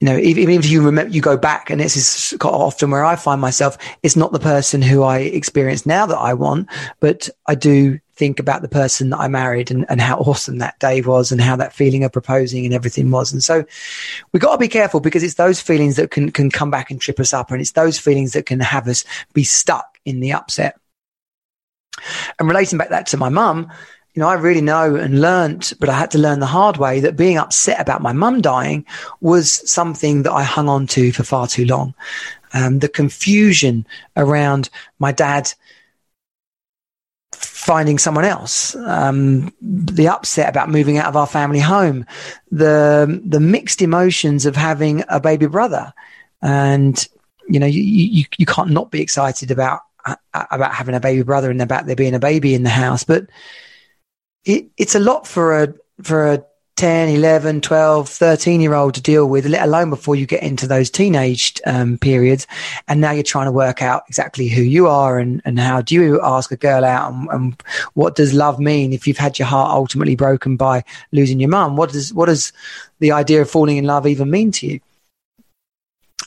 [0.00, 3.16] you know, even if you remember, you go back, and this is often where I
[3.16, 3.78] find myself.
[4.02, 6.68] It's not the person who I experience now that I want,
[7.00, 10.78] but I do think about the person that I married and, and how awesome that
[10.78, 13.32] day was and how that feeling of proposing and everything was.
[13.32, 13.64] And so
[14.32, 17.00] we got to be careful because it's those feelings that can, can come back and
[17.00, 17.50] trip us up.
[17.50, 20.78] And it's those feelings that can have us be stuck in the upset.
[22.38, 23.70] And relating back that to my mum,
[24.14, 27.00] you know, I really know and learnt, but I had to learn the hard way
[27.00, 28.86] that being upset about my mum dying
[29.20, 31.94] was something that I hung on to for far too long.
[32.52, 33.84] Um, the confusion
[34.16, 35.52] around my dad
[37.34, 42.06] finding someone else, um, the upset about moving out of our family home,
[42.50, 45.92] the the mixed emotions of having a baby brother,
[46.42, 47.08] and
[47.48, 51.22] you know, you you, you can't not be excited about uh, about having a baby
[51.22, 53.26] brother and about there being a baby in the house, but
[54.44, 56.44] it, it's a lot for a for a
[56.76, 60.66] 10, 11, 12, 13 year old to deal with, let alone before you get into
[60.66, 62.46] those teenage um, periods.
[62.88, 65.94] And now you're trying to work out exactly who you are and, and how do
[65.94, 67.62] you ask a girl out and, and
[67.94, 70.82] what does love mean if you've had your heart ultimately broken by
[71.12, 71.76] losing your mum?
[71.76, 72.52] What does, what does
[72.98, 74.80] the idea of falling in love even mean to you?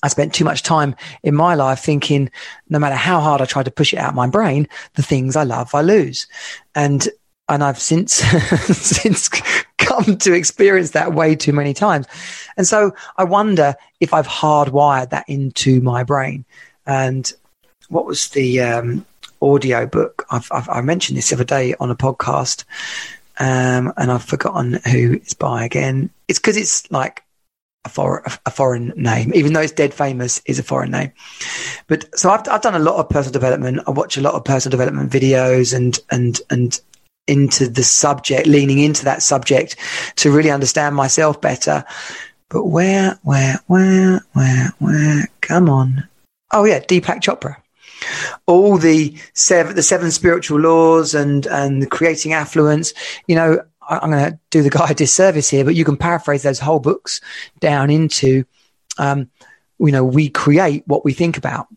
[0.03, 2.29] I spent too much time in my life thinking
[2.69, 5.43] no matter how hard I tried to push it out my brain, the things I
[5.43, 6.27] love, I lose.
[6.75, 7.07] And
[7.49, 8.13] and I've since
[8.77, 9.29] since
[9.87, 12.07] come to experience that way too many times.
[12.55, 16.45] And so I wonder if I've hardwired that into my brain.
[16.85, 17.31] And
[17.89, 19.05] what was the um,
[19.41, 20.25] audio book?
[20.31, 22.63] I've, I've, i mentioned this the other day on a podcast,
[23.39, 26.09] um, and I've forgotten who it's by again.
[26.27, 27.23] It's because it's like
[27.85, 31.11] a, for, a, foreign name, even though it's dead famous, is a foreign name.
[31.87, 33.81] But so I've, I've done a lot of personal development.
[33.87, 36.79] I watch a lot of personal development videos and and and
[37.27, 39.75] into the subject, leaning into that subject
[40.17, 41.83] to really understand myself better.
[42.49, 45.27] But where, where, where, where, where?
[45.41, 46.07] Come on.
[46.51, 47.57] Oh yeah, Deepak Chopra.
[48.45, 52.93] All the seven, the seven spiritual laws and, and creating affluence.
[53.27, 56.43] You know, I'm going to do the guy a disservice here, but you can paraphrase
[56.43, 57.21] those whole books
[57.59, 58.45] down into,
[58.97, 59.29] um,
[59.79, 61.67] you know, we create what we think about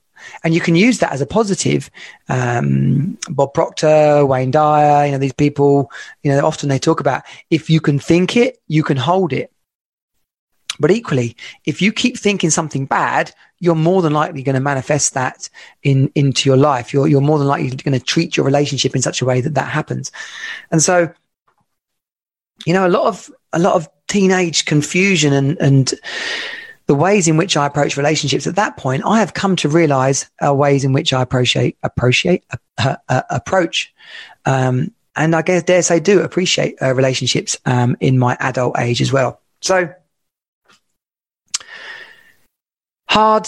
[0.45, 1.91] and you can use that as a positive.
[2.29, 5.91] Um, Bob Proctor, Wayne Dyer, you know, these people,
[6.23, 9.53] you know, often they talk about if you can think it, you can hold it.
[10.79, 15.13] But equally, if you keep thinking something bad, you're more than likely going to manifest
[15.13, 15.51] that
[15.83, 16.93] in into your life.
[16.93, 19.55] You're you're more than likely going to treat your relationship in such a way that
[19.55, 20.11] that happens.
[20.71, 21.13] And so,
[22.65, 25.95] you know, a lot of a lot of teenage confusion and and
[26.91, 30.29] the ways in which I approach relationships at that point, I have come to realize
[30.41, 32.45] are ways in which I appreciate, appreciate,
[32.79, 33.95] uh, uh, approach,
[34.45, 39.01] um, and I guess dare say do appreciate uh, relationships um, in my adult age
[39.01, 39.41] as well.
[39.61, 39.95] So
[43.09, 43.47] hard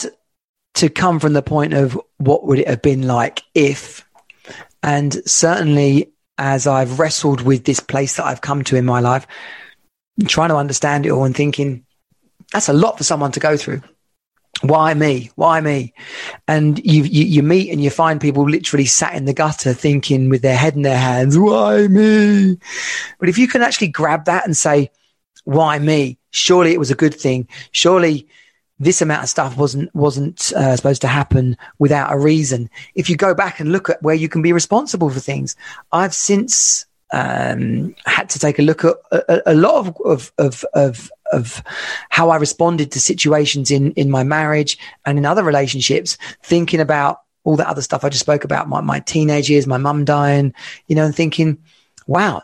[0.74, 4.08] to come from the point of what would it have been like if,
[4.84, 9.26] and certainly as I've wrestled with this place that I've come to in my life,
[10.28, 11.84] trying to understand it all and thinking
[12.52, 13.82] that's a lot for someone to go through.
[14.60, 15.30] Why me?
[15.34, 15.94] Why me?
[16.46, 20.28] And you, you, you meet and you find people literally sat in the gutter thinking
[20.28, 22.58] with their head in their hands, why me?
[23.18, 24.90] But if you can actually grab that and say,
[25.44, 26.18] why me?
[26.30, 27.48] Surely it was a good thing.
[27.72, 28.28] Surely
[28.78, 32.68] this amount of stuff wasn't wasn't uh, supposed to happen without a reason.
[32.94, 35.56] If you go back and look at where you can be responsible for things,
[35.92, 40.64] I've since um, had to take a look at a, a lot of, of, of,
[40.74, 41.62] of of
[42.10, 47.20] how I responded to situations in in my marriage and in other relationships, thinking about
[47.44, 50.54] all that other stuff I just spoke about, my, my teenage years, my mum dying,
[50.86, 51.58] you know, and thinking,
[52.06, 52.42] wow,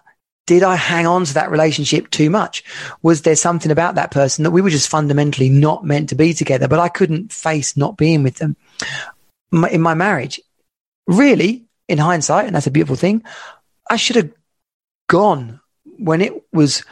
[0.49, 2.65] did I hang on to that relationship too much?
[3.03, 6.35] Was there something about that person that we were just fundamentally not meant to be
[6.35, 8.57] together, but I couldn't face not being with them?
[9.51, 10.41] my, in my marriage.
[11.07, 13.25] Really, in hindsight, and that's a beautiful thing,
[13.91, 14.33] I should have
[15.09, 15.61] gone
[15.99, 16.85] when it was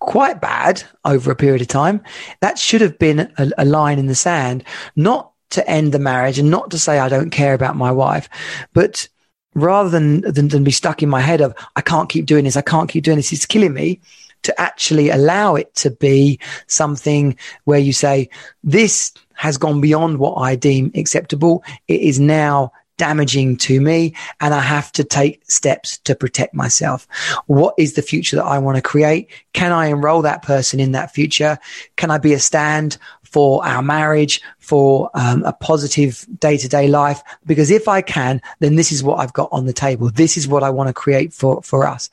[0.00, 2.02] quite bad over a period of time.
[2.40, 4.64] That should have been a, a line in the sand,
[4.96, 8.28] not to end the marriage and not to say I don't care about my wife,
[8.72, 9.08] but
[9.54, 12.56] rather than, than, than be stuck in my head of I can't keep doing this,
[12.56, 14.00] I can't keep doing this, it's killing me.
[14.42, 18.30] To actually allow it to be something where you say,
[18.62, 21.64] this has gone beyond what I deem acceptable.
[21.88, 27.08] It is now damaging to me and I have to take steps to protect myself.
[27.46, 29.30] What is the future that I want to create?
[29.54, 31.58] Can I enroll that person in that future?
[31.96, 36.88] Can I be a stand for our marriage, for um, a positive day to day
[36.88, 37.22] life.
[37.46, 40.10] Because if I can, then this is what I've got on the table.
[40.10, 42.08] This is what I want to create for, for us.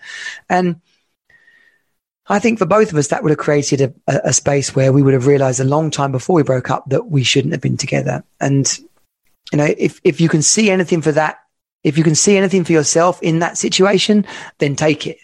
[0.50, 0.82] And
[2.28, 3.94] I think for both of us, that would have created a,
[4.28, 7.08] a, space where we would have realized a long time before we broke up that
[7.08, 8.24] we shouldn't have been together.
[8.42, 8.78] And,
[9.52, 11.40] you know, if, if you can see anything for that,
[11.84, 14.26] if you can see anything for yourself in that situation,
[14.58, 15.18] then take it.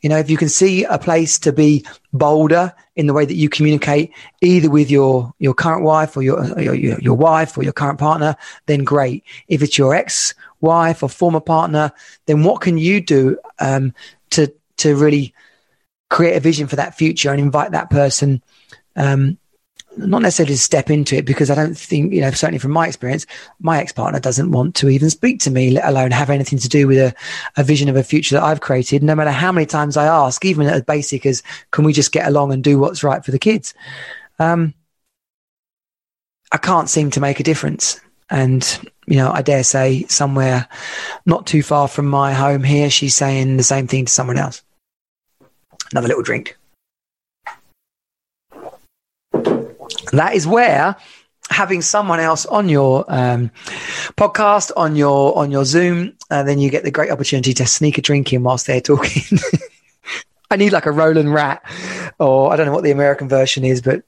[0.00, 3.34] You know, if you can see a place to be bolder in the way that
[3.34, 7.72] you communicate, either with your, your current wife or your, your, your wife or your
[7.72, 9.24] current partner, then great.
[9.48, 11.92] If it's your ex wife or former partner,
[12.26, 13.92] then what can you do, um,
[14.30, 15.34] to, to really
[16.10, 18.42] create a vision for that future and invite that person,
[18.94, 19.36] um,
[19.98, 22.86] not necessarily to step into it because I don't think, you know, certainly from my
[22.86, 23.26] experience,
[23.60, 26.68] my ex partner doesn't want to even speak to me, let alone have anything to
[26.68, 27.14] do with a,
[27.56, 29.02] a vision of a future that I've created.
[29.02, 32.26] No matter how many times I ask, even as basic as, can we just get
[32.26, 33.74] along and do what's right for the kids?
[34.38, 34.74] Um,
[36.52, 38.00] I can't seem to make a difference.
[38.30, 40.68] And, you know, I dare say somewhere
[41.26, 44.62] not too far from my home here, she's saying the same thing to someone else.
[45.90, 46.56] Another little drink.
[50.12, 50.96] That is where
[51.50, 53.50] having someone else on your um,
[54.16, 57.96] podcast on your on your zoom uh, then you get the great opportunity to sneak
[57.98, 59.38] a drink in whilst they're talking.
[60.50, 61.62] I need like a roland rat
[62.18, 64.02] or i don't know what the american version is but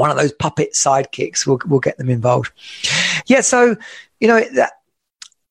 [0.00, 2.52] one of those puppet sidekicks will will get them involved.
[3.26, 3.76] Yeah so
[4.18, 4.72] you know that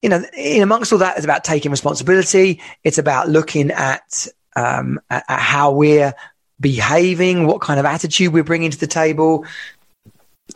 [0.01, 2.59] you know in amongst all that is about taking responsibility.
[2.83, 6.13] It's about looking at um, at, at how we're
[6.59, 9.45] behaving, what kind of attitude we're bringing to the table,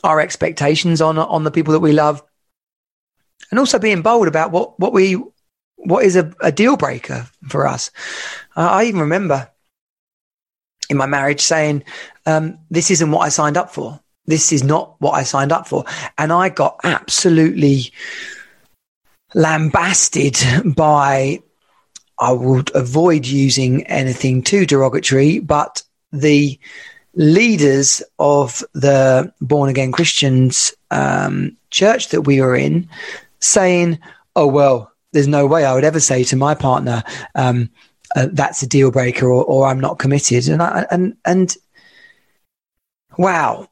[0.04, 2.24] our expectations on on the people that we love,
[3.52, 5.22] and also being bold about what what we
[5.76, 7.92] what is a, a deal breaker for us.
[8.56, 9.50] I even remember
[10.90, 11.84] in my marriage saying,
[12.26, 14.00] um, "This isn't what I signed up for.
[14.26, 15.86] This is not what I signed up for,"
[16.18, 17.92] and I got absolutely
[19.34, 20.38] lambasted
[20.76, 21.42] by
[22.20, 26.58] I would avoid using anything too derogatory, but the
[27.16, 32.88] leaders of the born again Christians um, church that we were in
[33.40, 34.00] saying,
[34.36, 37.04] "Oh well, there's no way I would ever say to my partner."
[37.36, 37.70] Um,
[38.16, 41.56] uh, that's a deal breaker, or, or I'm not committed, and I, and and
[43.18, 43.68] wow,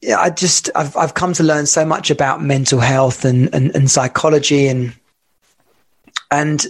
[0.00, 3.74] yeah, I just I've I've come to learn so much about mental health and and,
[3.76, 4.94] and psychology and
[6.30, 6.66] and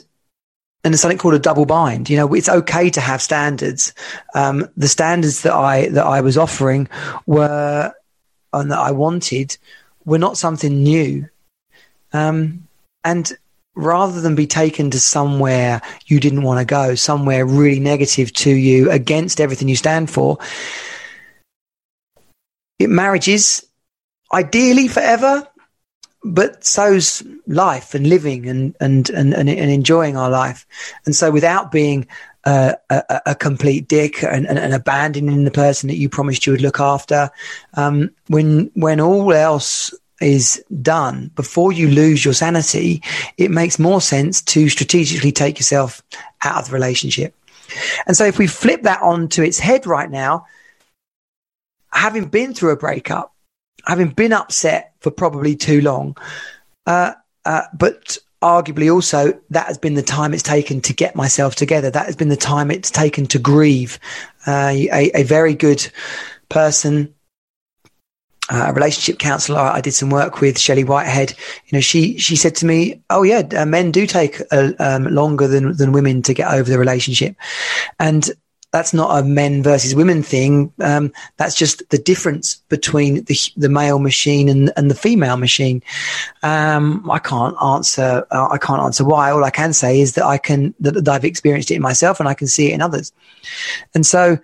[0.85, 2.11] and there's something called a double bind.
[2.11, 3.95] You know, it's okay to have standards.
[4.35, 6.89] Um, the standards that I that I was offering
[7.27, 7.93] were
[8.53, 9.57] and that I wanted
[10.05, 11.29] were not something new.
[12.13, 12.67] Um,
[13.05, 13.33] and
[13.75, 18.51] rather than be taken to somewhere you didn't want to go, somewhere really negative to
[18.51, 20.39] you, against everything you stand for,
[22.79, 23.65] it marriages
[24.33, 25.47] ideally forever
[26.25, 30.67] but so's life and living and, and, and, and, enjoying our life.
[31.05, 32.07] And so without being
[32.45, 36.53] uh, a, a, complete dick and, and, and, abandoning the person that you promised you
[36.53, 37.31] would look after,
[37.75, 43.03] um, when, when all else is done, before you lose your sanity,
[43.37, 46.03] it makes more sense to strategically take yourself
[46.45, 47.35] out of the relationship.
[48.07, 50.47] And so if we flip that onto its head right now,
[51.93, 53.35] having been through a breakup,
[53.87, 56.17] having been upset for probably too long,
[56.87, 57.13] uh,
[57.45, 61.91] uh, but arguably also that has been the time it's taken to get myself together.
[61.91, 63.99] That has been the time it's taken to grieve.
[64.47, 65.89] Uh, a, a, very good
[66.49, 67.15] person,
[68.51, 71.35] uh, a relationship counselor I did some work with, Shelley Whitehead.
[71.67, 75.05] You know, she she said to me, "Oh yeah, uh, men do take uh, um,
[75.05, 77.37] longer than than women to get over the relationship,"
[78.01, 78.31] and
[78.73, 80.73] that's not a men versus women thing.
[80.81, 85.83] Um, that's just the difference between the the male machine and and the female machine.
[86.43, 88.27] Um, I can't answer.
[88.31, 89.31] Uh, I can't answer why.
[89.31, 92.19] All I can say is that I can that, that I've experienced it in myself
[92.19, 93.13] and I can see it in others.
[93.95, 94.39] And so,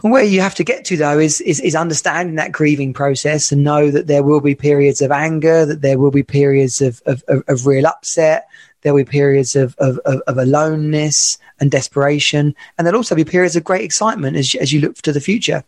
[0.00, 3.62] Where you have to get to though is, is, is understanding that grieving process and
[3.62, 7.22] know that there will be periods of anger, that there will be periods of, of,
[7.28, 8.48] of, of real upset,
[8.84, 13.24] there will be periods of, of, of, of, aloneness and desperation, and there'll also be
[13.24, 15.64] periods of great excitement as, as you look to the future.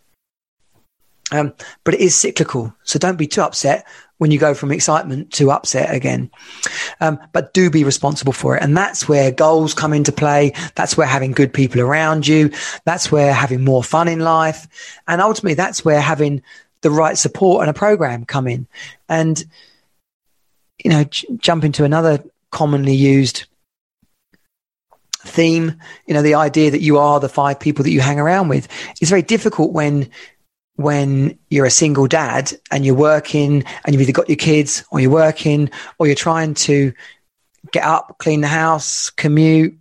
[1.32, 1.52] Um,
[1.82, 3.84] but it is cyclical, so don't be too upset
[4.18, 6.30] when you go from excitement to upset again.
[7.00, 8.62] Um, but do be responsible for it.
[8.62, 10.52] And that's where goals come into play.
[10.74, 12.50] That's where having good people around you.
[12.84, 14.68] That's where having more fun in life.
[15.06, 16.42] And ultimately, that's where having
[16.80, 18.66] the right support and a program come in.
[19.08, 19.44] And,
[20.82, 23.46] you know, j- jump into another commonly used
[25.26, 25.76] theme,
[26.06, 28.68] you know, the idea that you are the five people that you hang around with
[29.00, 30.08] is very difficult when
[30.76, 35.00] when you're a single dad and you're working and you've either got your kids or
[35.00, 36.92] you're working or you're trying to
[37.72, 39.78] get up, clean the house, commute,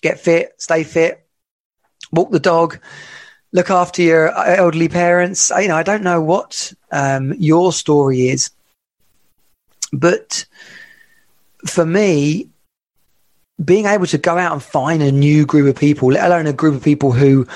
[0.00, 1.26] get fit, stay fit,
[2.12, 2.80] walk the dog,
[3.52, 5.50] look after your elderly parents.
[5.50, 8.50] You know, I don't know what um, your story is,
[9.92, 10.46] but
[11.68, 12.50] for me,
[13.62, 16.52] being able to go out and find a new group of people, let alone a
[16.52, 17.46] group of people who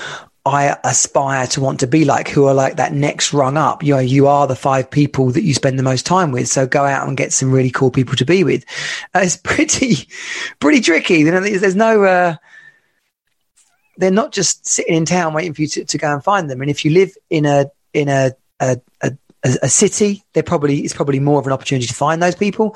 [0.43, 3.83] I aspire to want to be like, who are like that next rung up.
[3.83, 6.47] You know, you are the five people that you spend the most time with.
[6.47, 8.65] So go out and get some really cool people to be with.
[9.13, 10.07] Uh, it's pretty,
[10.59, 11.19] pretty tricky.
[11.19, 12.35] You know, there's no, uh,
[13.97, 16.61] they're not just sitting in town waiting for you to, to go and find them.
[16.61, 19.11] And if you live in a, in a, a, a
[19.43, 22.75] a, city, there probably is probably more of an opportunity to find those people.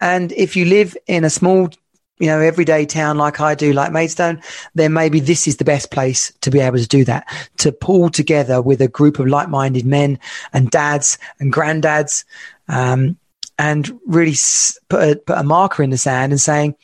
[0.00, 1.70] And if you live in a small
[2.18, 4.40] you know, everyday town like I do, like Maidstone,
[4.74, 7.26] then maybe this is the best place to be able to do that,
[7.58, 10.18] to pull together with a group of like-minded men
[10.52, 12.24] and dads and granddads,
[12.68, 13.18] um,
[13.58, 14.34] and really
[14.88, 16.74] put a, put a marker in the sand and saying,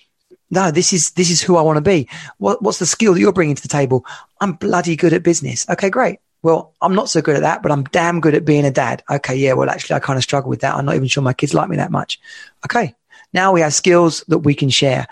[0.50, 2.08] no, this is, this is who I want to be.
[2.36, 4.04] What, what's the skill that you're bringing to the table?
[4.40, 5.66] I'm bloody good at business.
[5.70, 6.18] Okay, great.
[6.42, 9.02] Well, I'm not so good at that, but I'm damn good at being a dad.
[9.08, 9.36] Okay.
[9.36, 9.52] Yeah.
[9.52, 10.74] Well, actually, I kind of struggle with that.
[10.74, 12.20] I'm not even sure my kids like me that much.
[12.64, 12.94] Okay.
[13.32, 15.06] Now we have skills that we can share.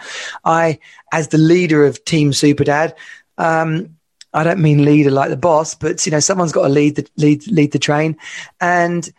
[0.45, 0.79] I,
[1.13, 2.95] as the leader of Team Super Dad,
[3.39, 3.97] um,
[4.33, 7.09] I don't mean leader like the boss, but you know, someone's got to lead the
[7.17, 8.17] lead lead the train,
[8.61, 9.11] and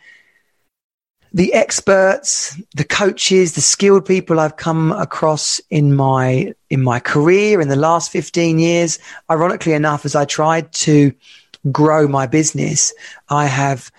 [1.34, 7.60] the experts, the coaches, the skilled people I've come across in my in my career
[7.60, 8.98] in the last fifteen years.
[9.30, 11.12] Ironically enough, as I tried to
[11.70, 12.92] grow my business,
[13.28, 13.90] I have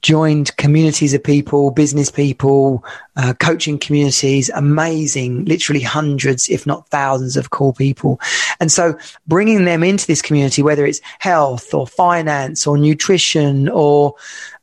[0.00, 2.84] joined communities of people, business people,
[3.16, 8.20] uh, coaching communities, amazing, literally hundreds, if not thousands of cool people.
[8.60, 8.96] And so
[9.26, 14.14] bringing them into this community, whether it's health or finance or nutrition or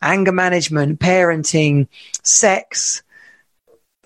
[0.01, 1.87] anger management, parenting,
[2.23, 3.01] sex.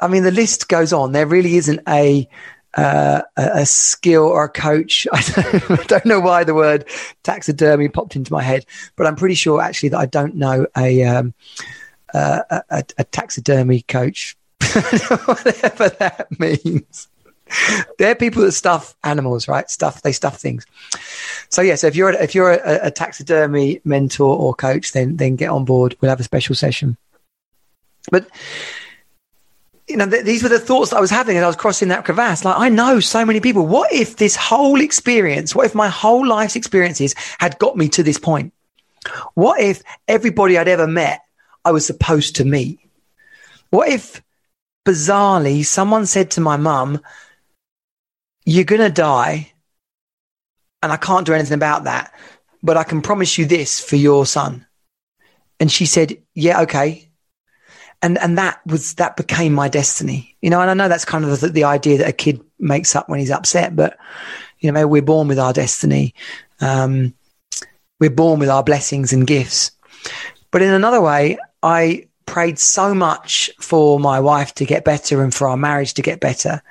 [0.02, 1.12] I mean, the list goes on.
[1.12, 2.28] There really isn't a,
[2.76, 5.07] uh, a, skill or a coach.
[5.11, 6.86] I don't, I don't, know why the word
[7.24, 8.65] taxidermy popped into my head,
[8.95, 11.34] but I'm pretty sure actually that I don't know a um,
[12.13, 17.07] uh, a, a, taxidermy coach, whatever that means.
[17.97, 19.70] They're people that stuff animals, right?
[19.70, 20.65] Stuff they stuff things.
[21.49, 25.36] So yeah, so if you're if you're a, a taxidermy mentor or coach, then then
[25.36, 25.95] get on board.
[25.99, 26.97] We'll have a special session.
[28.11, 28.28] But
[29.90, 31.88] you know, th- these were the thoughts that I was having as I was crossing
[31.88, 32.46] that crevasse.
[32.46, 33.66] Like, I know so many people.
[33.66, 38.04] What if this whole experience, what if my whole life's experiences had got me to
[38.04, 38.54] this point?
[39.34, 41.22] What if everybody I'd ever met,
[41.66, 42.80] I was supposed to meet?
[43.72, 44.22] What if,
[44.86, 47.02] bizarrely, someone said to my mum,
[48.46, 49.52] You're going to die,
[50.84, 52.14] and I can't do anything about that,
[52.62, 54.68] but I can promise you this for your son?
[55.60, 57.09] And she said, Yeah, okay
[58.02, 60.36] and and that was that became my destiny.
[60.41, 62.95] You know and i know that's kind of the, the idea that a kid makes
[62.95, 63.97] up when he's upset but
[64.60, 66.14] you know we're born with our destiny.
[66.62, 67.14] Um,
[68.00, 69.72] we're born with our blessings and gifts.
[70.52, 75.34] But in another way i prayed so much for my wife to get better and
[75.34, 76.62] for our marriage to get better.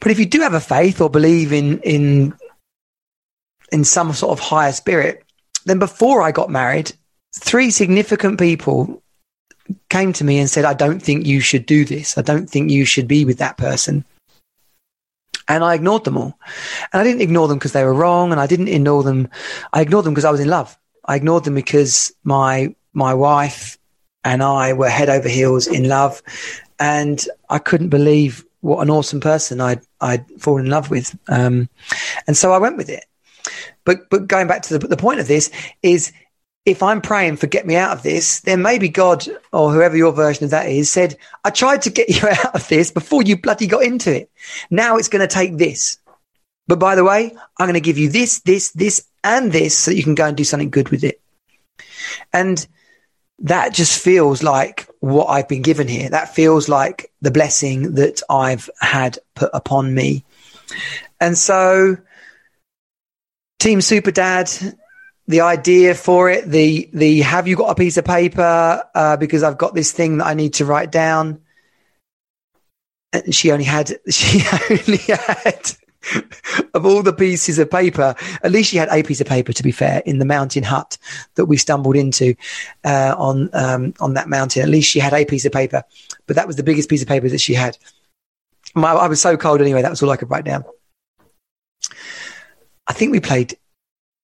[0.00, 2.34] But if you do have a faith or believe in in
[3.72, 5.24] in some sort of higher spirit
[5.64, 6.92] then before i got married
[7.34, 9.02] three significant people
[9.88, 12.16] came to me and said, I don't think you should do this.
[12.18, 14.04] I don't think you should be with that person.
[15.48, 16.38] And I ignored them all.
[16.92, 18.32] And I didn't ignore them because they were wrong.
[18.32, 19.28] And I didn't ignore them.
[19.72, 20.76] I ignored them because I was in love.
[21.06, 23.78] I ignored them because my, my wife
[24.24, 26.22] and I were head over heels in love.
[26.78, 31.16] And I couldn't believe what an awesome person I'd, I'd fallen in love with.
[31.28, 31.68] Um,
[32.26, 33.04] and so I went with it.
[33.84, 35.50] But, but going back to the, the point of this
[35.82, 36.12] is
[36.68, 40.12] if I'm praying for get me out of this, then maybe God or whoever your
[40.12, 43.36] version of that is said, I tried to get you out of this before you
[43.40, 44.30] bloody got into it.
[44.70, 45.98] Now it's going to take this.
[46.66, 49.90] But by the way, I'm going to give you this, this, this, and this so
[49.90, 51.20] you can go and do something good with it.
[52.32, 52.64] And
[53.40, 56.10] that just feels like what I've been given here.
[56.10, 60.24] That feels like the blessing that I've had put upon me.
[61.20, 61.96] And so,
[63.58, 64.50] Team Super Dad,
[65.28, 69.42] the idea for it, the the have you got a piece of paper uh, because
[69.42, 71.42] I've got this thing that I need to write down.
[73.12, 75.72] And she only had she only had
[76.72, 79.52] of all the pieces of paper, at least she had a piece of paper.
[79.52, 80.96] To be fair, in the mountain hut
[81.34, 82.34] that we stumbled into
[82.84, 85.82] uh, on um, on that mountain, at least she had a piece of paper.
[86.26, 87.76] But that was the biggest piece of paper that she had.
[88.74, 89.82] My, I was so cold anyway.
[89.82, 90.64] That was all I could write down.
[92.86, 93.58] I think we played.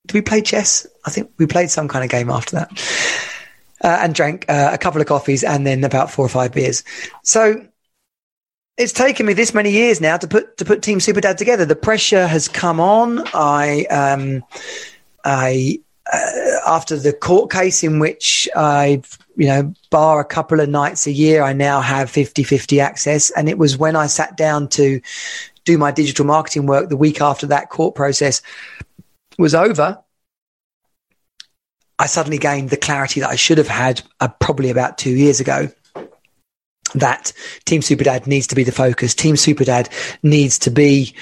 [0.07, 0.87] Did we play chess?
[1.05, 2.71] I think we played some kind of game after that,
[3.83, 6.85] uh, and drank uh, a couple of coffees and then about four or five beers.
[7.23, 7.67] So
[8.77, 11.65] it's taken me this many years now to put to put Team Super Dad together.
[11.65, 13.25] The pressure has come on.
[13.33, 14.45] I um,
[15.25, 15.81] I
[16.13, 19.03] uh, after the court case in which I
[19.37, 23.49] you know bar a couple of nights a year, I now have 50-50 access, and
[23.49, 25.01] it was when I sat down to
[25.65, 28.43] do my digital marketing work the week after that court process
[29.39, 30.03] was over.
[31.99, 35.41] I suddenly gained the clarity that I should have had uh, probably about two years
[35.41, 35.71] ago
[36.95, 37.33] that
[37.65, 39.15] Team Superdad needs to be the focus.
[39.15, 39.89] Team Superdad
[40.23, 41.15] needs to be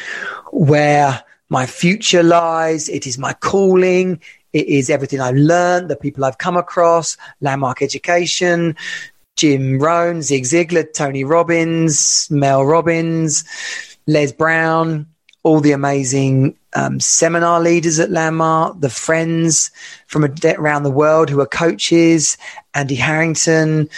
[0.51, 2.89] where my future lies.
[2.89, 4.21] It is my calling.
[4.53, 8.77] It is everything I've learned, the people I've come across, landmark education,
[9.37, 13.45] Jim Rohn, Zig Ziglar, Tony Robbins, Mel Robbins,
[14.07, 15.07] Les Brown,
[15.43, 19.71] all the amazing um, seminar leaders at Landmark, the friends
[20.07, 22.37] from around the world who are coaches,
[22.75, 23.89] Andy Harrington,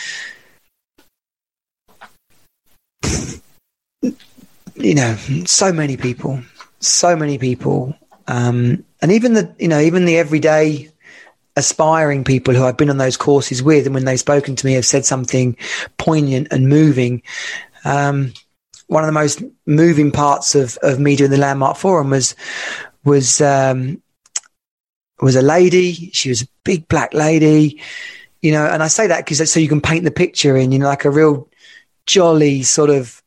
[4.76, 5.16] you know,
[5.46, 6.40] so many people,
[6.80, 7.94] so many people,
[8.26, 10.90] um, and even the you know even the everyday
[11.56, 14.72] aspiring people who I've been on those courses with, and when they've spoken to me,
[14.74, 15.56] have said something
[15.98, 17.22] poignant and moving.
[17.84, 18.32] Um,
[18.86, 22.34] one of the most moving parts of of me doing the landmark forum was
[23.04, 24.02] was um,
[25.20, 26.10] was a lady.
[26.12, 27.80] She was a big black lady,
[28.42, 28.66] you know.
[28.66, 31.04] And I say that because so you can paint the picture in, you know, like
[31.04, 31.48] a real
[32.06, 33.22] jolly sort of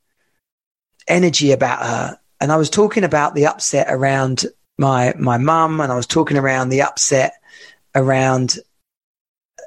[1.07, 2.19] energy about her.
[2.39, 4.45] And I was talking about the upset around
[4.77, 7.33] my my mum, and I was talking around the upset
[7.95, 8.59] around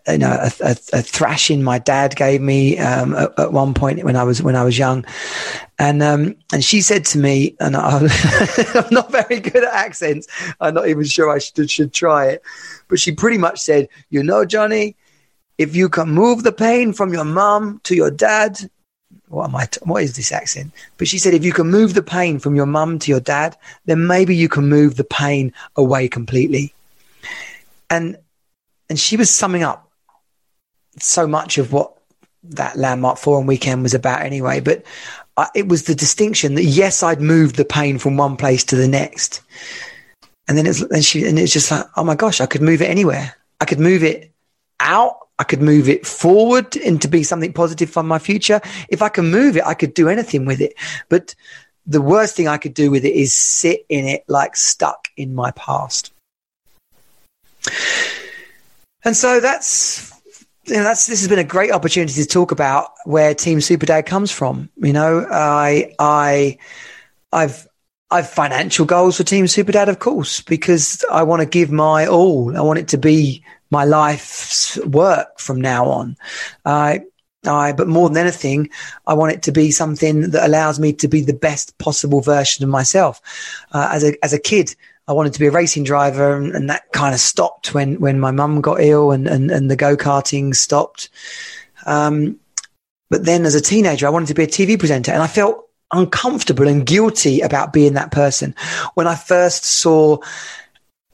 [0.09, 4.03] you know a, a, a thrashing my dad gave me um, at, at, one point
[4.05, 5.05] when I was when I was young,
[5.79, 7.99] and um, and she said to me, and I,
[8.75, 10.27] am not very good at accents.
[10.61, 12.43] I'm not even sure I should should try it,
[12.89, 14.97] but she pretty much said, you know, Johnny,
[15.59, 18.71] if you can move the pain from your mum to your dad,
[19.29, 19.67] what am I?
[19.67, 20.73] T- what is this accent?
[20.97, 23.57] But she said, if you can move the pain from your mum to your dad,
[23.85, 26.73] then maybe you can move the pain away completely.
[27.91, 28.17] And
[28.89, 29.90] and she was summing up
[31.03, 31.97] so much of what
[32.43, 34.61] that landmark forum weekend was about anyway.
[34.61, 34.85] But
[35.37, 38.77] I, it was the distinction that yes, I'd moved the pain from one place to
[38.77, 39.43] the next,
[40.49, 42.83] and then it's and she and it's just like, oh my gosh, I could move
[42.83, 43.35] it anywhere.
[43.61, 44.33] I could move it
[44.81, 48.61] out I could move it forward into be something positive for my future.
[48.91, 50.75] If I can move it, I could do anything with it.
[51.09, 51.35] But
[51.87, 55.35] the worst thing I could do with it is sit in it like stuck in
[55.35, 56.13] my past.
[59.03, 60.13] And so that's
[60.71, 63.87] you know, that's this has been a great opportunity to talk about where Team Super
[63.87, 64.71] Dad comes from.
[64.77, 66.59] You know, I I
[67.33, 67.67] I've
[68.11, 72.07] I've financial goals for Team Super Dad, of course, because I want to give my
[72.07, 72.57] all.
[72.57, 76.17] I want it to be my life's work from now on.
[76.65, 77.03] I,
[77.47, 78.69] I, but more than anything,
[79.07, 82.65] I want it to be something that allows me to be the best possible version
[82.65, 83.21] of myself.
[83.73, 84.75] Uh, as a as a kid,
[85.11, 88.21] I wanted to be a racing driver, and, and that kind of stopped when when
[88.21, 91.09] my mum got ill and and, and the go karting stopped.
[91.85, 92.39] Um,
[93.11, 95.67] but then, as a teenager, I wanted to be a TV presenter, and I felt
[95.91, 98.55] uncomfortable and guilty about being that person.
[98.95, 100.19] When I first saw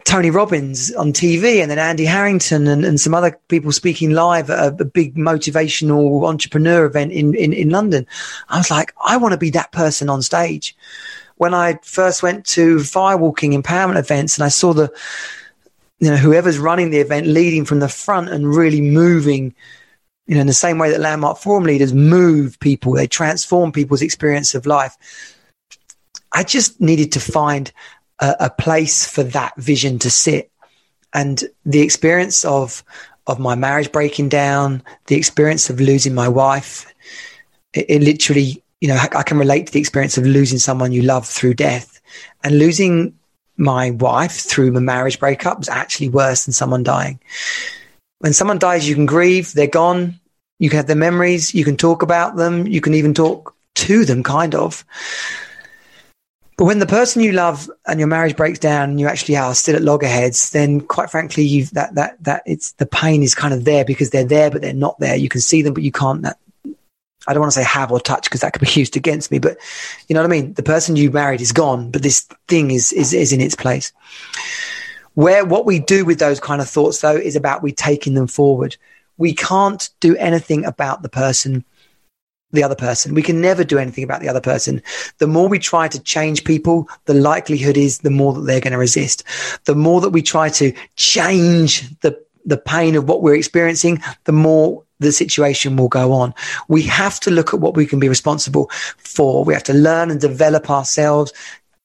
[0.04, 4.50] Tony Robbins on TV and then Andy Harrington and, and some other people speaking live
[4.50, 8.06] at a, a big motivational entrepreneur event in, in, in London.
[8.50, 10.76] I was like, I want to be that person on stage.
[11.36, 14.90] When I first went to firewalking empowerment events and I saw the,
[15.98, 19.54] you know, whoever's running the event leading from the front and really moving,
[20.26, 24.02] you know, in the same way that landmark forum leaders move people, they transform people's
[24.02, 24.96] experience of life.
[26.32, 27.72] I just needed to find
[28.18, 30.50] a, a place for that vision to sit.
[31.12, 32.84] And the experience of
[33.26, 36.92] of my marriage breaking down, the experience of losing my wife,
[37.72, 41.02] it, it, literally, you know, I can relate to the experience of losing someone you
[41.02, 42.00] love through death
[42.44, 43.18] and losing
[43.56, 47.18] my wife through a marriage breakup was actually worse than someone dying.
[48.18, 50.20] When someone dies, you can grieve, they're gone,
[50.58, 54.04] you can have their memories, you can talk about them, you can even talk to
[54.04, 54.84] them, kind of.
[56.58, 59.54] But when the person you love and your marriage breaks down and you actually are
[59.54, 63.52] still at loggerheads, then quite frankly, you've that that that it's the pain is kind
[63.52, 65.16] of there because they're there, but they're not there.
[65.16, 66.22] You can see them, but you can't.
[66.22, 66.38] That,
[67.26, 69.38] I don't want to say have or touch because that could be used against me,
[69.38, 69.58] but
[70.08, 70.54] you know what I mean.
[70.54, 73.92] The person you married is gone, but this thing is is is in its place.
[75.14, 78.26] Where what we do with those kind of thoughts though is about we taking them
[78.26, 78.76] forward.
[79.16, 81.64] We can't do anything about the person
[82.52, 83.14] the other person.
[83.14, 84.82] We can never do anything about the other person.
[85.18, 88.72] The more we try to change people, the likelihood is the more that they're going
[88.72, 89.24] to resist.
[89.64, 94.32] The more that we try to change the, the pain of what we're experiencing, the
[94.32, 96.34] more the situation will go on.
[96.68, 99.44] We have to look at what we can be responsible for.
[99.44, 101.32] We have to learn and develop ourselves,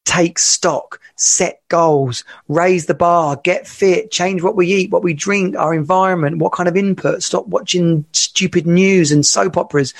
[0.05, 5.13] take stock, set goals, raise the bar, get fit, change what we eat, what we
[5.13, 9.93] drink, our environment, what kind of input, stop watching stupid news and soap operas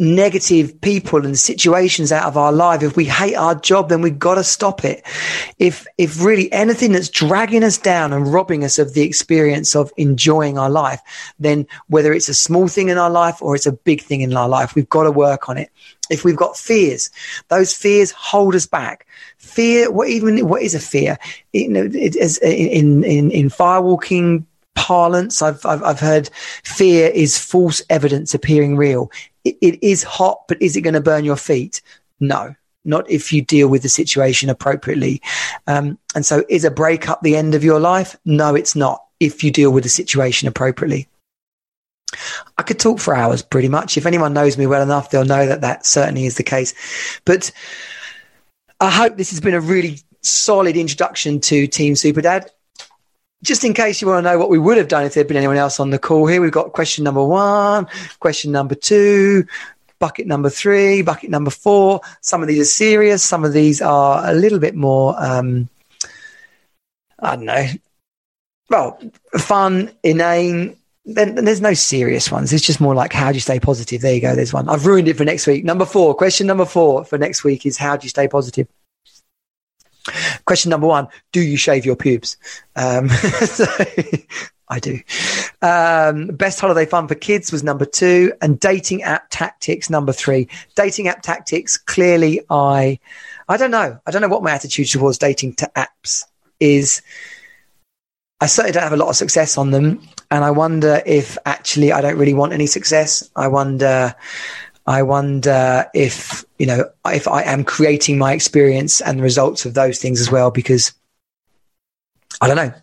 [0.00, 4.18] negative people and situations out of our life if we hate our job then we've
[4.18, 5.02] got to stop it
[5.58, 9.92] if if really anything that's dragging us down and robbing us of the experience of
[9.98, 11.02] enjoying our life
[11.38, 14.34] then whether it's a small thing in our life or it's a big thing in
[14.34, 15.70] our life we've got to work on it
[16.08, 17.10] if we've got fears
[17.48, 21.18] those fears hold us back fear what even what is a fear
[21.52, 24.46] you know it is in in in firewalking
[24.80, 25.42] parlance.
[25.42, 26.30] I've, I've, I've heard
[26.64, 29.10] fear is false evidence appearing real.
[29.44, 31.80] It, it is hot, but is it going to burn your feet?
[32.20, 35.22] No, not if you deal with the situation appropriately.
[35.66, 38.16] Um, and so, is a breakup the end of your life?
[38.24, 39.04] No, it's not.
[39.18, 41.08] If you deal with the situation appropriately.
[42.58, 43.96] I could talk for hours pretty much.
[43.96, 46.74] If anyone knows me well enough, they'll know that that certainly is the case.
[47.24, 47.52] But
[48.80, 52.48] I hope this has been a really solid introduction to Team Superdad
[53.42, 55.36] just in case you want to know what we would have done if there'd been
[55.36, 57.86] anyone else on the call here, we've got question number one,
[58.18, 59.46] question number two,
[59.98, 62.00] bucket number three, bucket number four.
[62.20, 65.68] Some of these are serious, some of these are a little bit more, um,
[67.18, 67.66] I don't know,
[68.68, 69.00] well,
[69.38, 70.76] fun, inane.
[71.06, 72.52] Then, there's no serious ones.
[72.52, 74.00] It's just more like how do you stay positive?
[74.00, 74.36] There you go.
[74.36, 74.68] There's one.
[74.68, 75.64] I've ruined it for next week.
[75.64, 76.14] Number four.
[76.14, 78.68] Question number four for next week is how do you stay positive?
[80.44, 82.36] Question number one: Do you shave your pubes?
[82.76, 83.08] Um,
[83.44, 83.66] so,
[84.70, 85.00] I do.
[85.62, 90.48] Um, best holiday fun for kids was number two, and dating app tactics number three.
[90.76, 91.76] Dating app tactics.
[91.76, 93.00] Clearly, I,
[93.48, 93.98] I don't know.
[94.06, 96.24] I don't know what my attitude towards dating to apps
[96.60, 97.02] is.
[98.40, 101.92] I certainly don't have a lot of success on them, and I wonder if actually
[101.92, 103.28] I don't really want any success.
[103.34, 104.14] I wonder
[104.90, 109.74] I wonder if, you know, if I am creating my experience and the results of
[109.74, 110.92] those things as well, because
[112.40, 112.74] I don't know.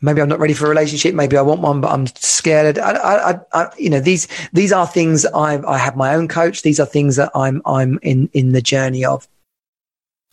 [0.00, 1.14] Maybe I'm not ready for a relationship.
[1.14, 2.78] Maybe I want one, but I'm scared.
[2.78, 6.62] I, I, I, you know, these these are things I I have my own coach.
[6.62, 9.28] These are things that I'm I'm in in the journey of.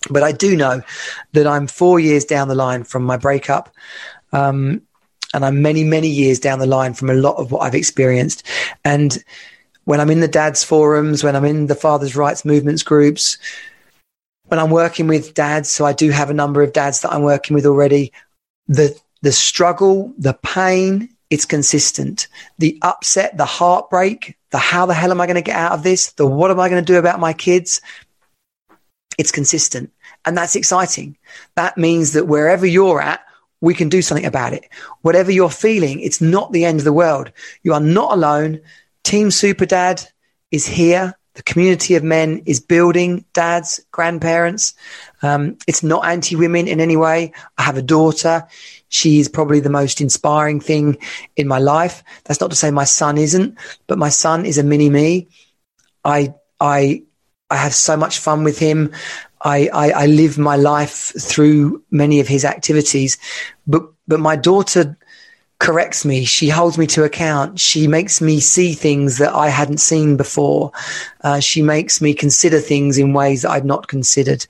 [0.10, 0.82] But I do know
[1.34, 3.76] that I'm four years down the line from my breakup.
[4.32, 4.84] Um,
[5.34, 8.48] and I'm many, many years down the line from a lot of what I've experienced.
[8.86, 9.22] And
[9.88, 13.38] when I'm in the dads forums, when I'm in the father's rights movements groups,
[14.48, 17.24] when I'm working with dads, so I do have a number of dads that I'm
[17.24, 18.12] working with already,
[18.68, 22.28] the the struggle, the pain, it's consistent.
[22.58, 25.84] The upset, the heartbreak, the how the hell am I going to get out of
[25.84, 26.12] this?
[26.12, 27.80] The what am I going to do about my kids?
[29.18, 29.90] It's consistent.
[30.26, 31.18] And that's exciting.
[31.56, 33.22] That means that wherever you're at,
[33.62, 34.68] we can do something about it.
[35.04, 37.32] Whatever you're feeling, it's not the end of the world.
[37.64, 38.60] You are not alone.
[39.08, 40.06] Team Super Dad
[40.52, 41.18] is here.
[41.36, 44.74] The community of men is building dads, grandparents.
[45.22, 47.32] Um, it's not anti women in any way.
[47.58, 48.46] I have a daughter.
[48.90, 50.98] She is probably the most inspiring thing
[51.38, 52.04] in my life.
[52.26, 55.30] That's not to say my son isn't, but my son is a mini me.
[56.04, 57.04] I, I,
[57.50, 58.92] I have so much fun with him.
[59.42, 63.18] I, I, I live my life through many of his activities,
[63.66, 64.97] but, but my daughter
[65.60, 66.24] corrects me.
[66.24, 67.60] She holds me to account.
[67.60, 70.72] She makes me see things that I hadn't seen before.
[71.24, 74.46] Uh, she makes me consider things in ways that I'd not considered.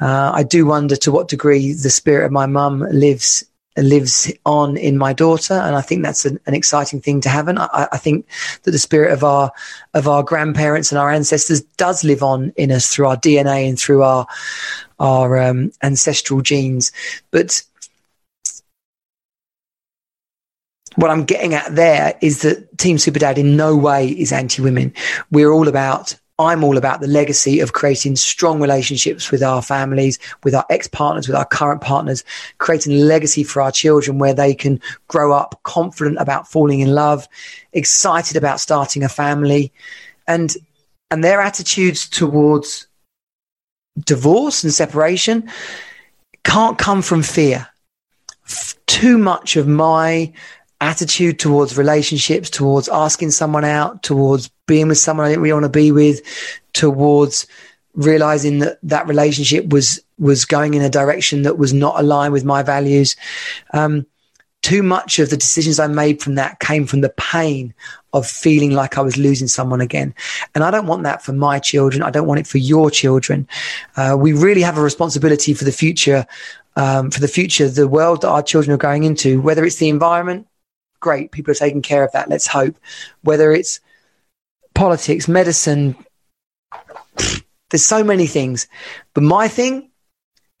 [0.00, 3.44] Uh, I do wonder to what degree the spirit of my mum lives
[3.76, 7.48] lives on in my daughter, and I think that's an, an exciting thing to have.
[7.48, 8.26] And I, I, think
[8.64, 9.52] that the spirit of our
[9.94, 13.78] of our grandparents and our ancestors does live on in us through our DNA and
[13.78, 14.26] through our
[14.98, 16.90] our um, ancestral genes.
[17.30, 17.62] But
[20.98, 24.92] what I'm getting at there is that Team Superdad in no way is anti women.
[25.30, 30.18] We're all about I'm all about the legacy of creating strong relationships with our families,
[30.42, 32.24] with our ex partners, with our current partners,
[32.58, 36.92] creating a legacy for our children where they can grow up confident about falling in
[36.94, 37.28] love,
[37.72, 39.72] excited about starting a family,
[40.26, 40.56] and
[41.12, 42.88] and their attitudes towards
[44.04, 45.48] divorce and separation
[46.42, 47.68] can't come from fear.
[48.86, 50.32] Too much of my
[50.80, 55.64] attitude towards relationships, towards asking someone out, towards being with someone I didn't really want
[55.64, 56.20] to be with,
[56.72, 57.46] towards
[57.94, 62.44] realizing that that relationship was was going in a direction that was not aligned with
[62.44, 63.16] my values.
[63.72, 64.06] Um,
[64.62, 67.72] too much of the decisions I made from that came from the pain
[68.12, 70.12] of feeling like I was losing someone again.
[70.54, 72.02] And I don't want that for my children.
[72.02, 73.46] I don't want it for your children.
[73.96, 76.26] Uh, we really have a responsibility for the future,
[76.74, 79.88] um, for the future, the world that our children are going into, whether it's the
[79.88, 80.47] environment,
[81.00, 82.28] great, people are taking care of that.
[82.28, 82.76] Let's hope.
[83.22, 83.80] Whether it's
[84.74, 85.96] politics, medicine,
[87.70, 88.66] there's so many things.
[89.14, 89.90] But my thing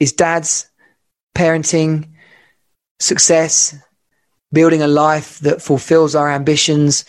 [0.00, 0.70] is dads,
[1.34, 2.08] parenting,
[3.00, 3.76] success,
[4.52, 7.04] building a life that fulfills our ambitions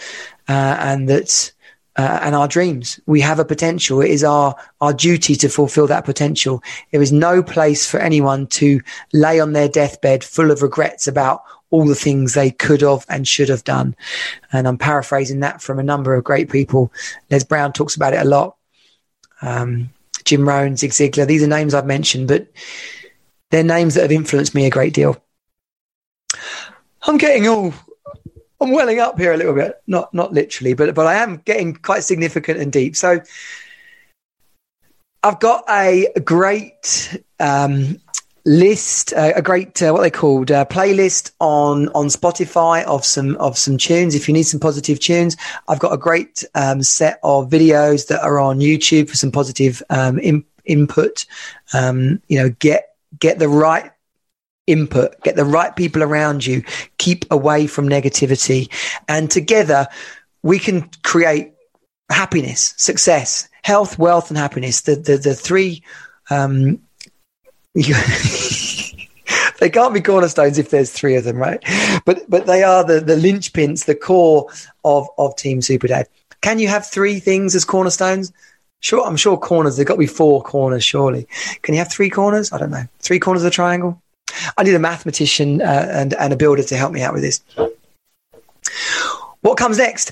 [0.48, 1.52] uh, and that
[1.96, 3.00] uh, and our dreams.
[3.08, 4.02] We have a potential.
[4.02, 6.64] It is our our duty to fulfill that potential.
[6.92, 11.44] There is no place for anyone to lay on their deathbed full of regrets about
[11.72, 13.96] all the things they could have and should have done.
[14.52, 16.92] And I'm paraphrasing that from a number of great people.
[17.30, 18.56] Les Brown talks about it a lot.
[19.42, 19.90] Um,
[20.26, 22.48] Jim Rohn, Zig Ziglar, these are names I've mentioned, but
[23.52, 25.22] they're names that have influenced me a great deal.
[27.04, 27.74] I'm getting all,
[28.60, 31.74] I'm welling up here a little bit, not not literally, but but I am getting
[31.74, 32.96] quite significant and deep.
[32.96, 33.22] So
[35.24, 38.00] I've got a great um,
[38.50, 43.36] list, uh, a great uh, what they called uh, playlist on on Spotify of some
[43.38, 44.16] of some tunes.
[44.16, 45.38] If you need some positive tunes,
[45.68, 49.84] I've got a great um, set of videos that are on YouTube for some positive
[49.92, 51.28] um, in, input.
[51.74, 53.92] Um, you know, get get the right
[54.66, 56.64] input, get the right people around you,
[56.98, 58.68] keep away from negativity,
[59.08, 59.88] and together
[60.42, 61.54] we can create
[62.10, 64.82] happiness, success, health, wealth, and happiness.
[64.82, 65.84] The the the three
[66.32, 66.80] um,
[69.60, 71.64] they can't be cornerstones if there's three of them, right?
[72.06, 74.48] But but they are the the linchpins, the core
[74.84, 76.08] of of Team Super Dad.
[76.42, 78.32] Can you have three things as cornerstones?
[78.82, 79.76] Sure, I'm sure corners.
[79.76, 81.28] There've got to be four corners, surely.
[81.64, 82.52] Can you have three corners?
[82.54, 82.86] I don't know.
[83.00, 84.02] Three corners of the triangle.
[84.58, 87.42] I need a mathematician uh, and and a builder to help me out with this.
[89.42, 90.12] What comes next?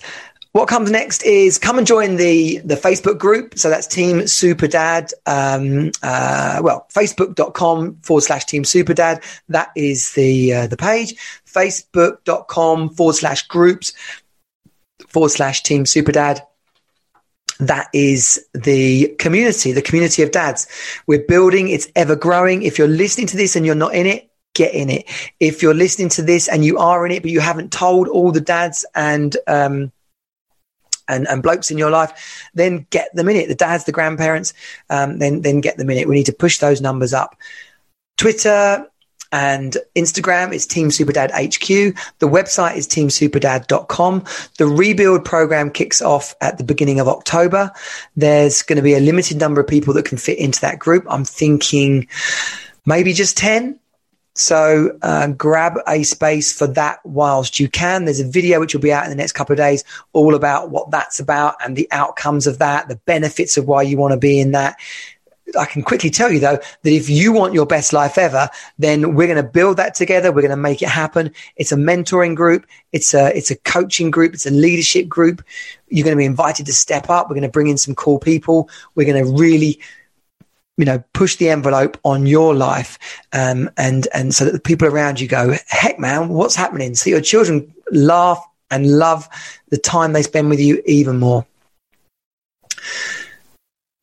[0.58, 3.60] What comes next is come and join the the Facebook group.
[3.60, 5.14] So that's Team Super Dad.
[5.28, 9.24] Um, uh, well, facebook.com forward slash Team Super Dad.
[9.50, 11.14] That is the uh, the page.
[11.46, 13.94] Facebook.com forward slash groups
[15.08, 16.42] forward slash Team Super Dad.
[17.60, 20.66] That is the community, the community of dads.
[21.06, 22.64] We're building, it's ever growing.
[22.64, 25.06] If you're listening to this and you're not in it, get in it.
[25.40, 28.32] If you're listening to this and you are in it, but you haven't told all
[28.32, 29.92] the dads and um,
[31.08, 33.48] and, and blokes in your life, then get them in it.
[33.48, 34.54] The dads, the grandparents,
[34.90, 36.08] um, then then get them in it.
[36.08, 37.36] We need to push those numbers up.
[38.18, 38.88] Twitter
[39.32, 41.96] and Instagram is Team Superdad HQ.
[42.20, 44.24] The website is teamsuperdad.com.
[44.58, 47.72] The rebuild program kicks off at the beginning of October.
[48.16, 51.06] There's going to be a limited number of people that can fit into that group.
[51.10, 52.08] I'm thinking
[52.86, 53.80] maybe just 10
[54.38, 58.06] so uh, grab a space for that whilst you can.
[58.06, 59.84] There's a video which will be out in the next couple of days,
[60.14, 63.98] all about what that's about and the outcomes of that, the benefits of why you
[63.98, 64.78] want to be in that.
[65.58, 69.16] I can quickly tell you though that if you want your best life ever, then
[69.16, 70.32] we're going to build that together.
[70.32, 71.34] We're going to make it happen.
[71.56, 72.66] It's a mentoring group.
[72.92, 74.34] It's a, it's a coaching group.
[74.34, 75.42] It's a leadership group.
[75.88, 77.30] You're going to be invited to step up.
[77.30, 78.70] We're going to bring in some cool people.
[78.96, 79.80] We're going to really
[80.78, 83.00] you know, push the envelope on your life,
[83.34, 86.96] um, and and so that the people around you go, heck, man, what's happening?
[86.96, 89.28] So your children laugh and love
[89.70, 91.46] the time they spend with you even more.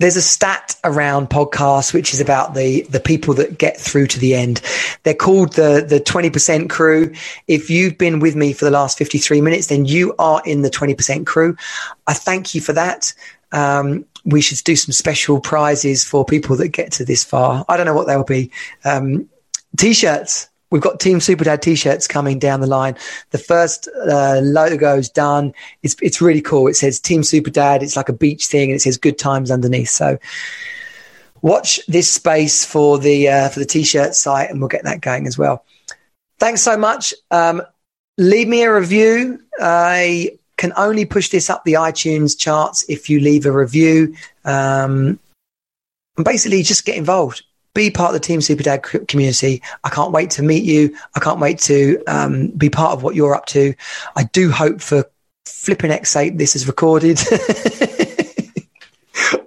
[0.01, 4.19] There's a stat around podcasts which is about the the people that get through to
[4.19, 4.61] the end.
[5.05, 7.15] They're called the the 20% crew.
[7.47, 10.71] If you've been with me for the last 53 minutes, then you are in the
[10.71, 11.57] 20% crew.
[12.09, 13.15] I thank you for that.
[13.53, 17.65] Um, we should do some special prizes for people that get to this far.
[17.69, 18.51] I don't know what they'll be.
[18.85, 19.29] Um,
[19.77, 20.49] t-shirts.
[20.71, 22.97] We've got Team Super Dad t-shirts coming down the line.
[23.31, 25.53] The first uh, logo's done.
[25.83, 26.67] It's it's really cool.
[26.67, 27.83] It says Team Super Dad.
[27.83, 29.91] It's like a beach thing, and it says Good Times underneath.
[29.91, 30.19] So
[31.43, 35.29] watch this space for the uh, for the t-shirt site, and we'll get that going
[35.29, 35.65] as well.
[36.41, 37.15] Thanks so much.
[37.31, 37.63] Um,
[38.19, 39.41] leave me a review.
[39.61, 44.15] I can only push this up the iTunes charts if you leave a review.
[44.45, 45.19] Um,
[46.17, 47.43] and basically, just get involved.
[47.75, 49.61] Be part of the Team Superdad community.
[49.83, 50.97] I can't wait to meet you.
[51.17, 53.75] I can't wait to um, be part of what you're up to.
[54.15, 55.05] I do hope for
[55.45, 57.21] flipping X8 this is recorded.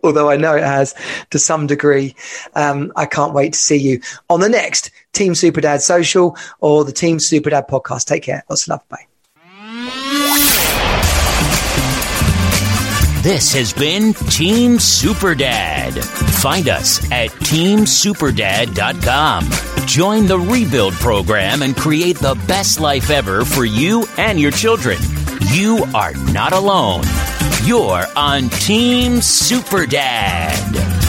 [0.04, 0.94] Although I know it has
[1.30, 2.16] to some degree.
[2.56, 6.92] Um, I can't wait to see you on the next Team Superdad social or the
[6.92, 8.06] Team Superdad podcast.
[8.06, 8.44] Take care.
[8.50, 8.90] Lots of love.
[8.90, 9.08] Bye.
[13.28, 16.02] This has been Team Superdad.
[16.42, 19.86] Find us at teamsuperdad.com.
[19.86, 24.98] Join the Rebuild program and create the best life ever for you and your children.
[25.52, 27.04] You are not alone.
[27.66, 31.07] You're on Team Superdad.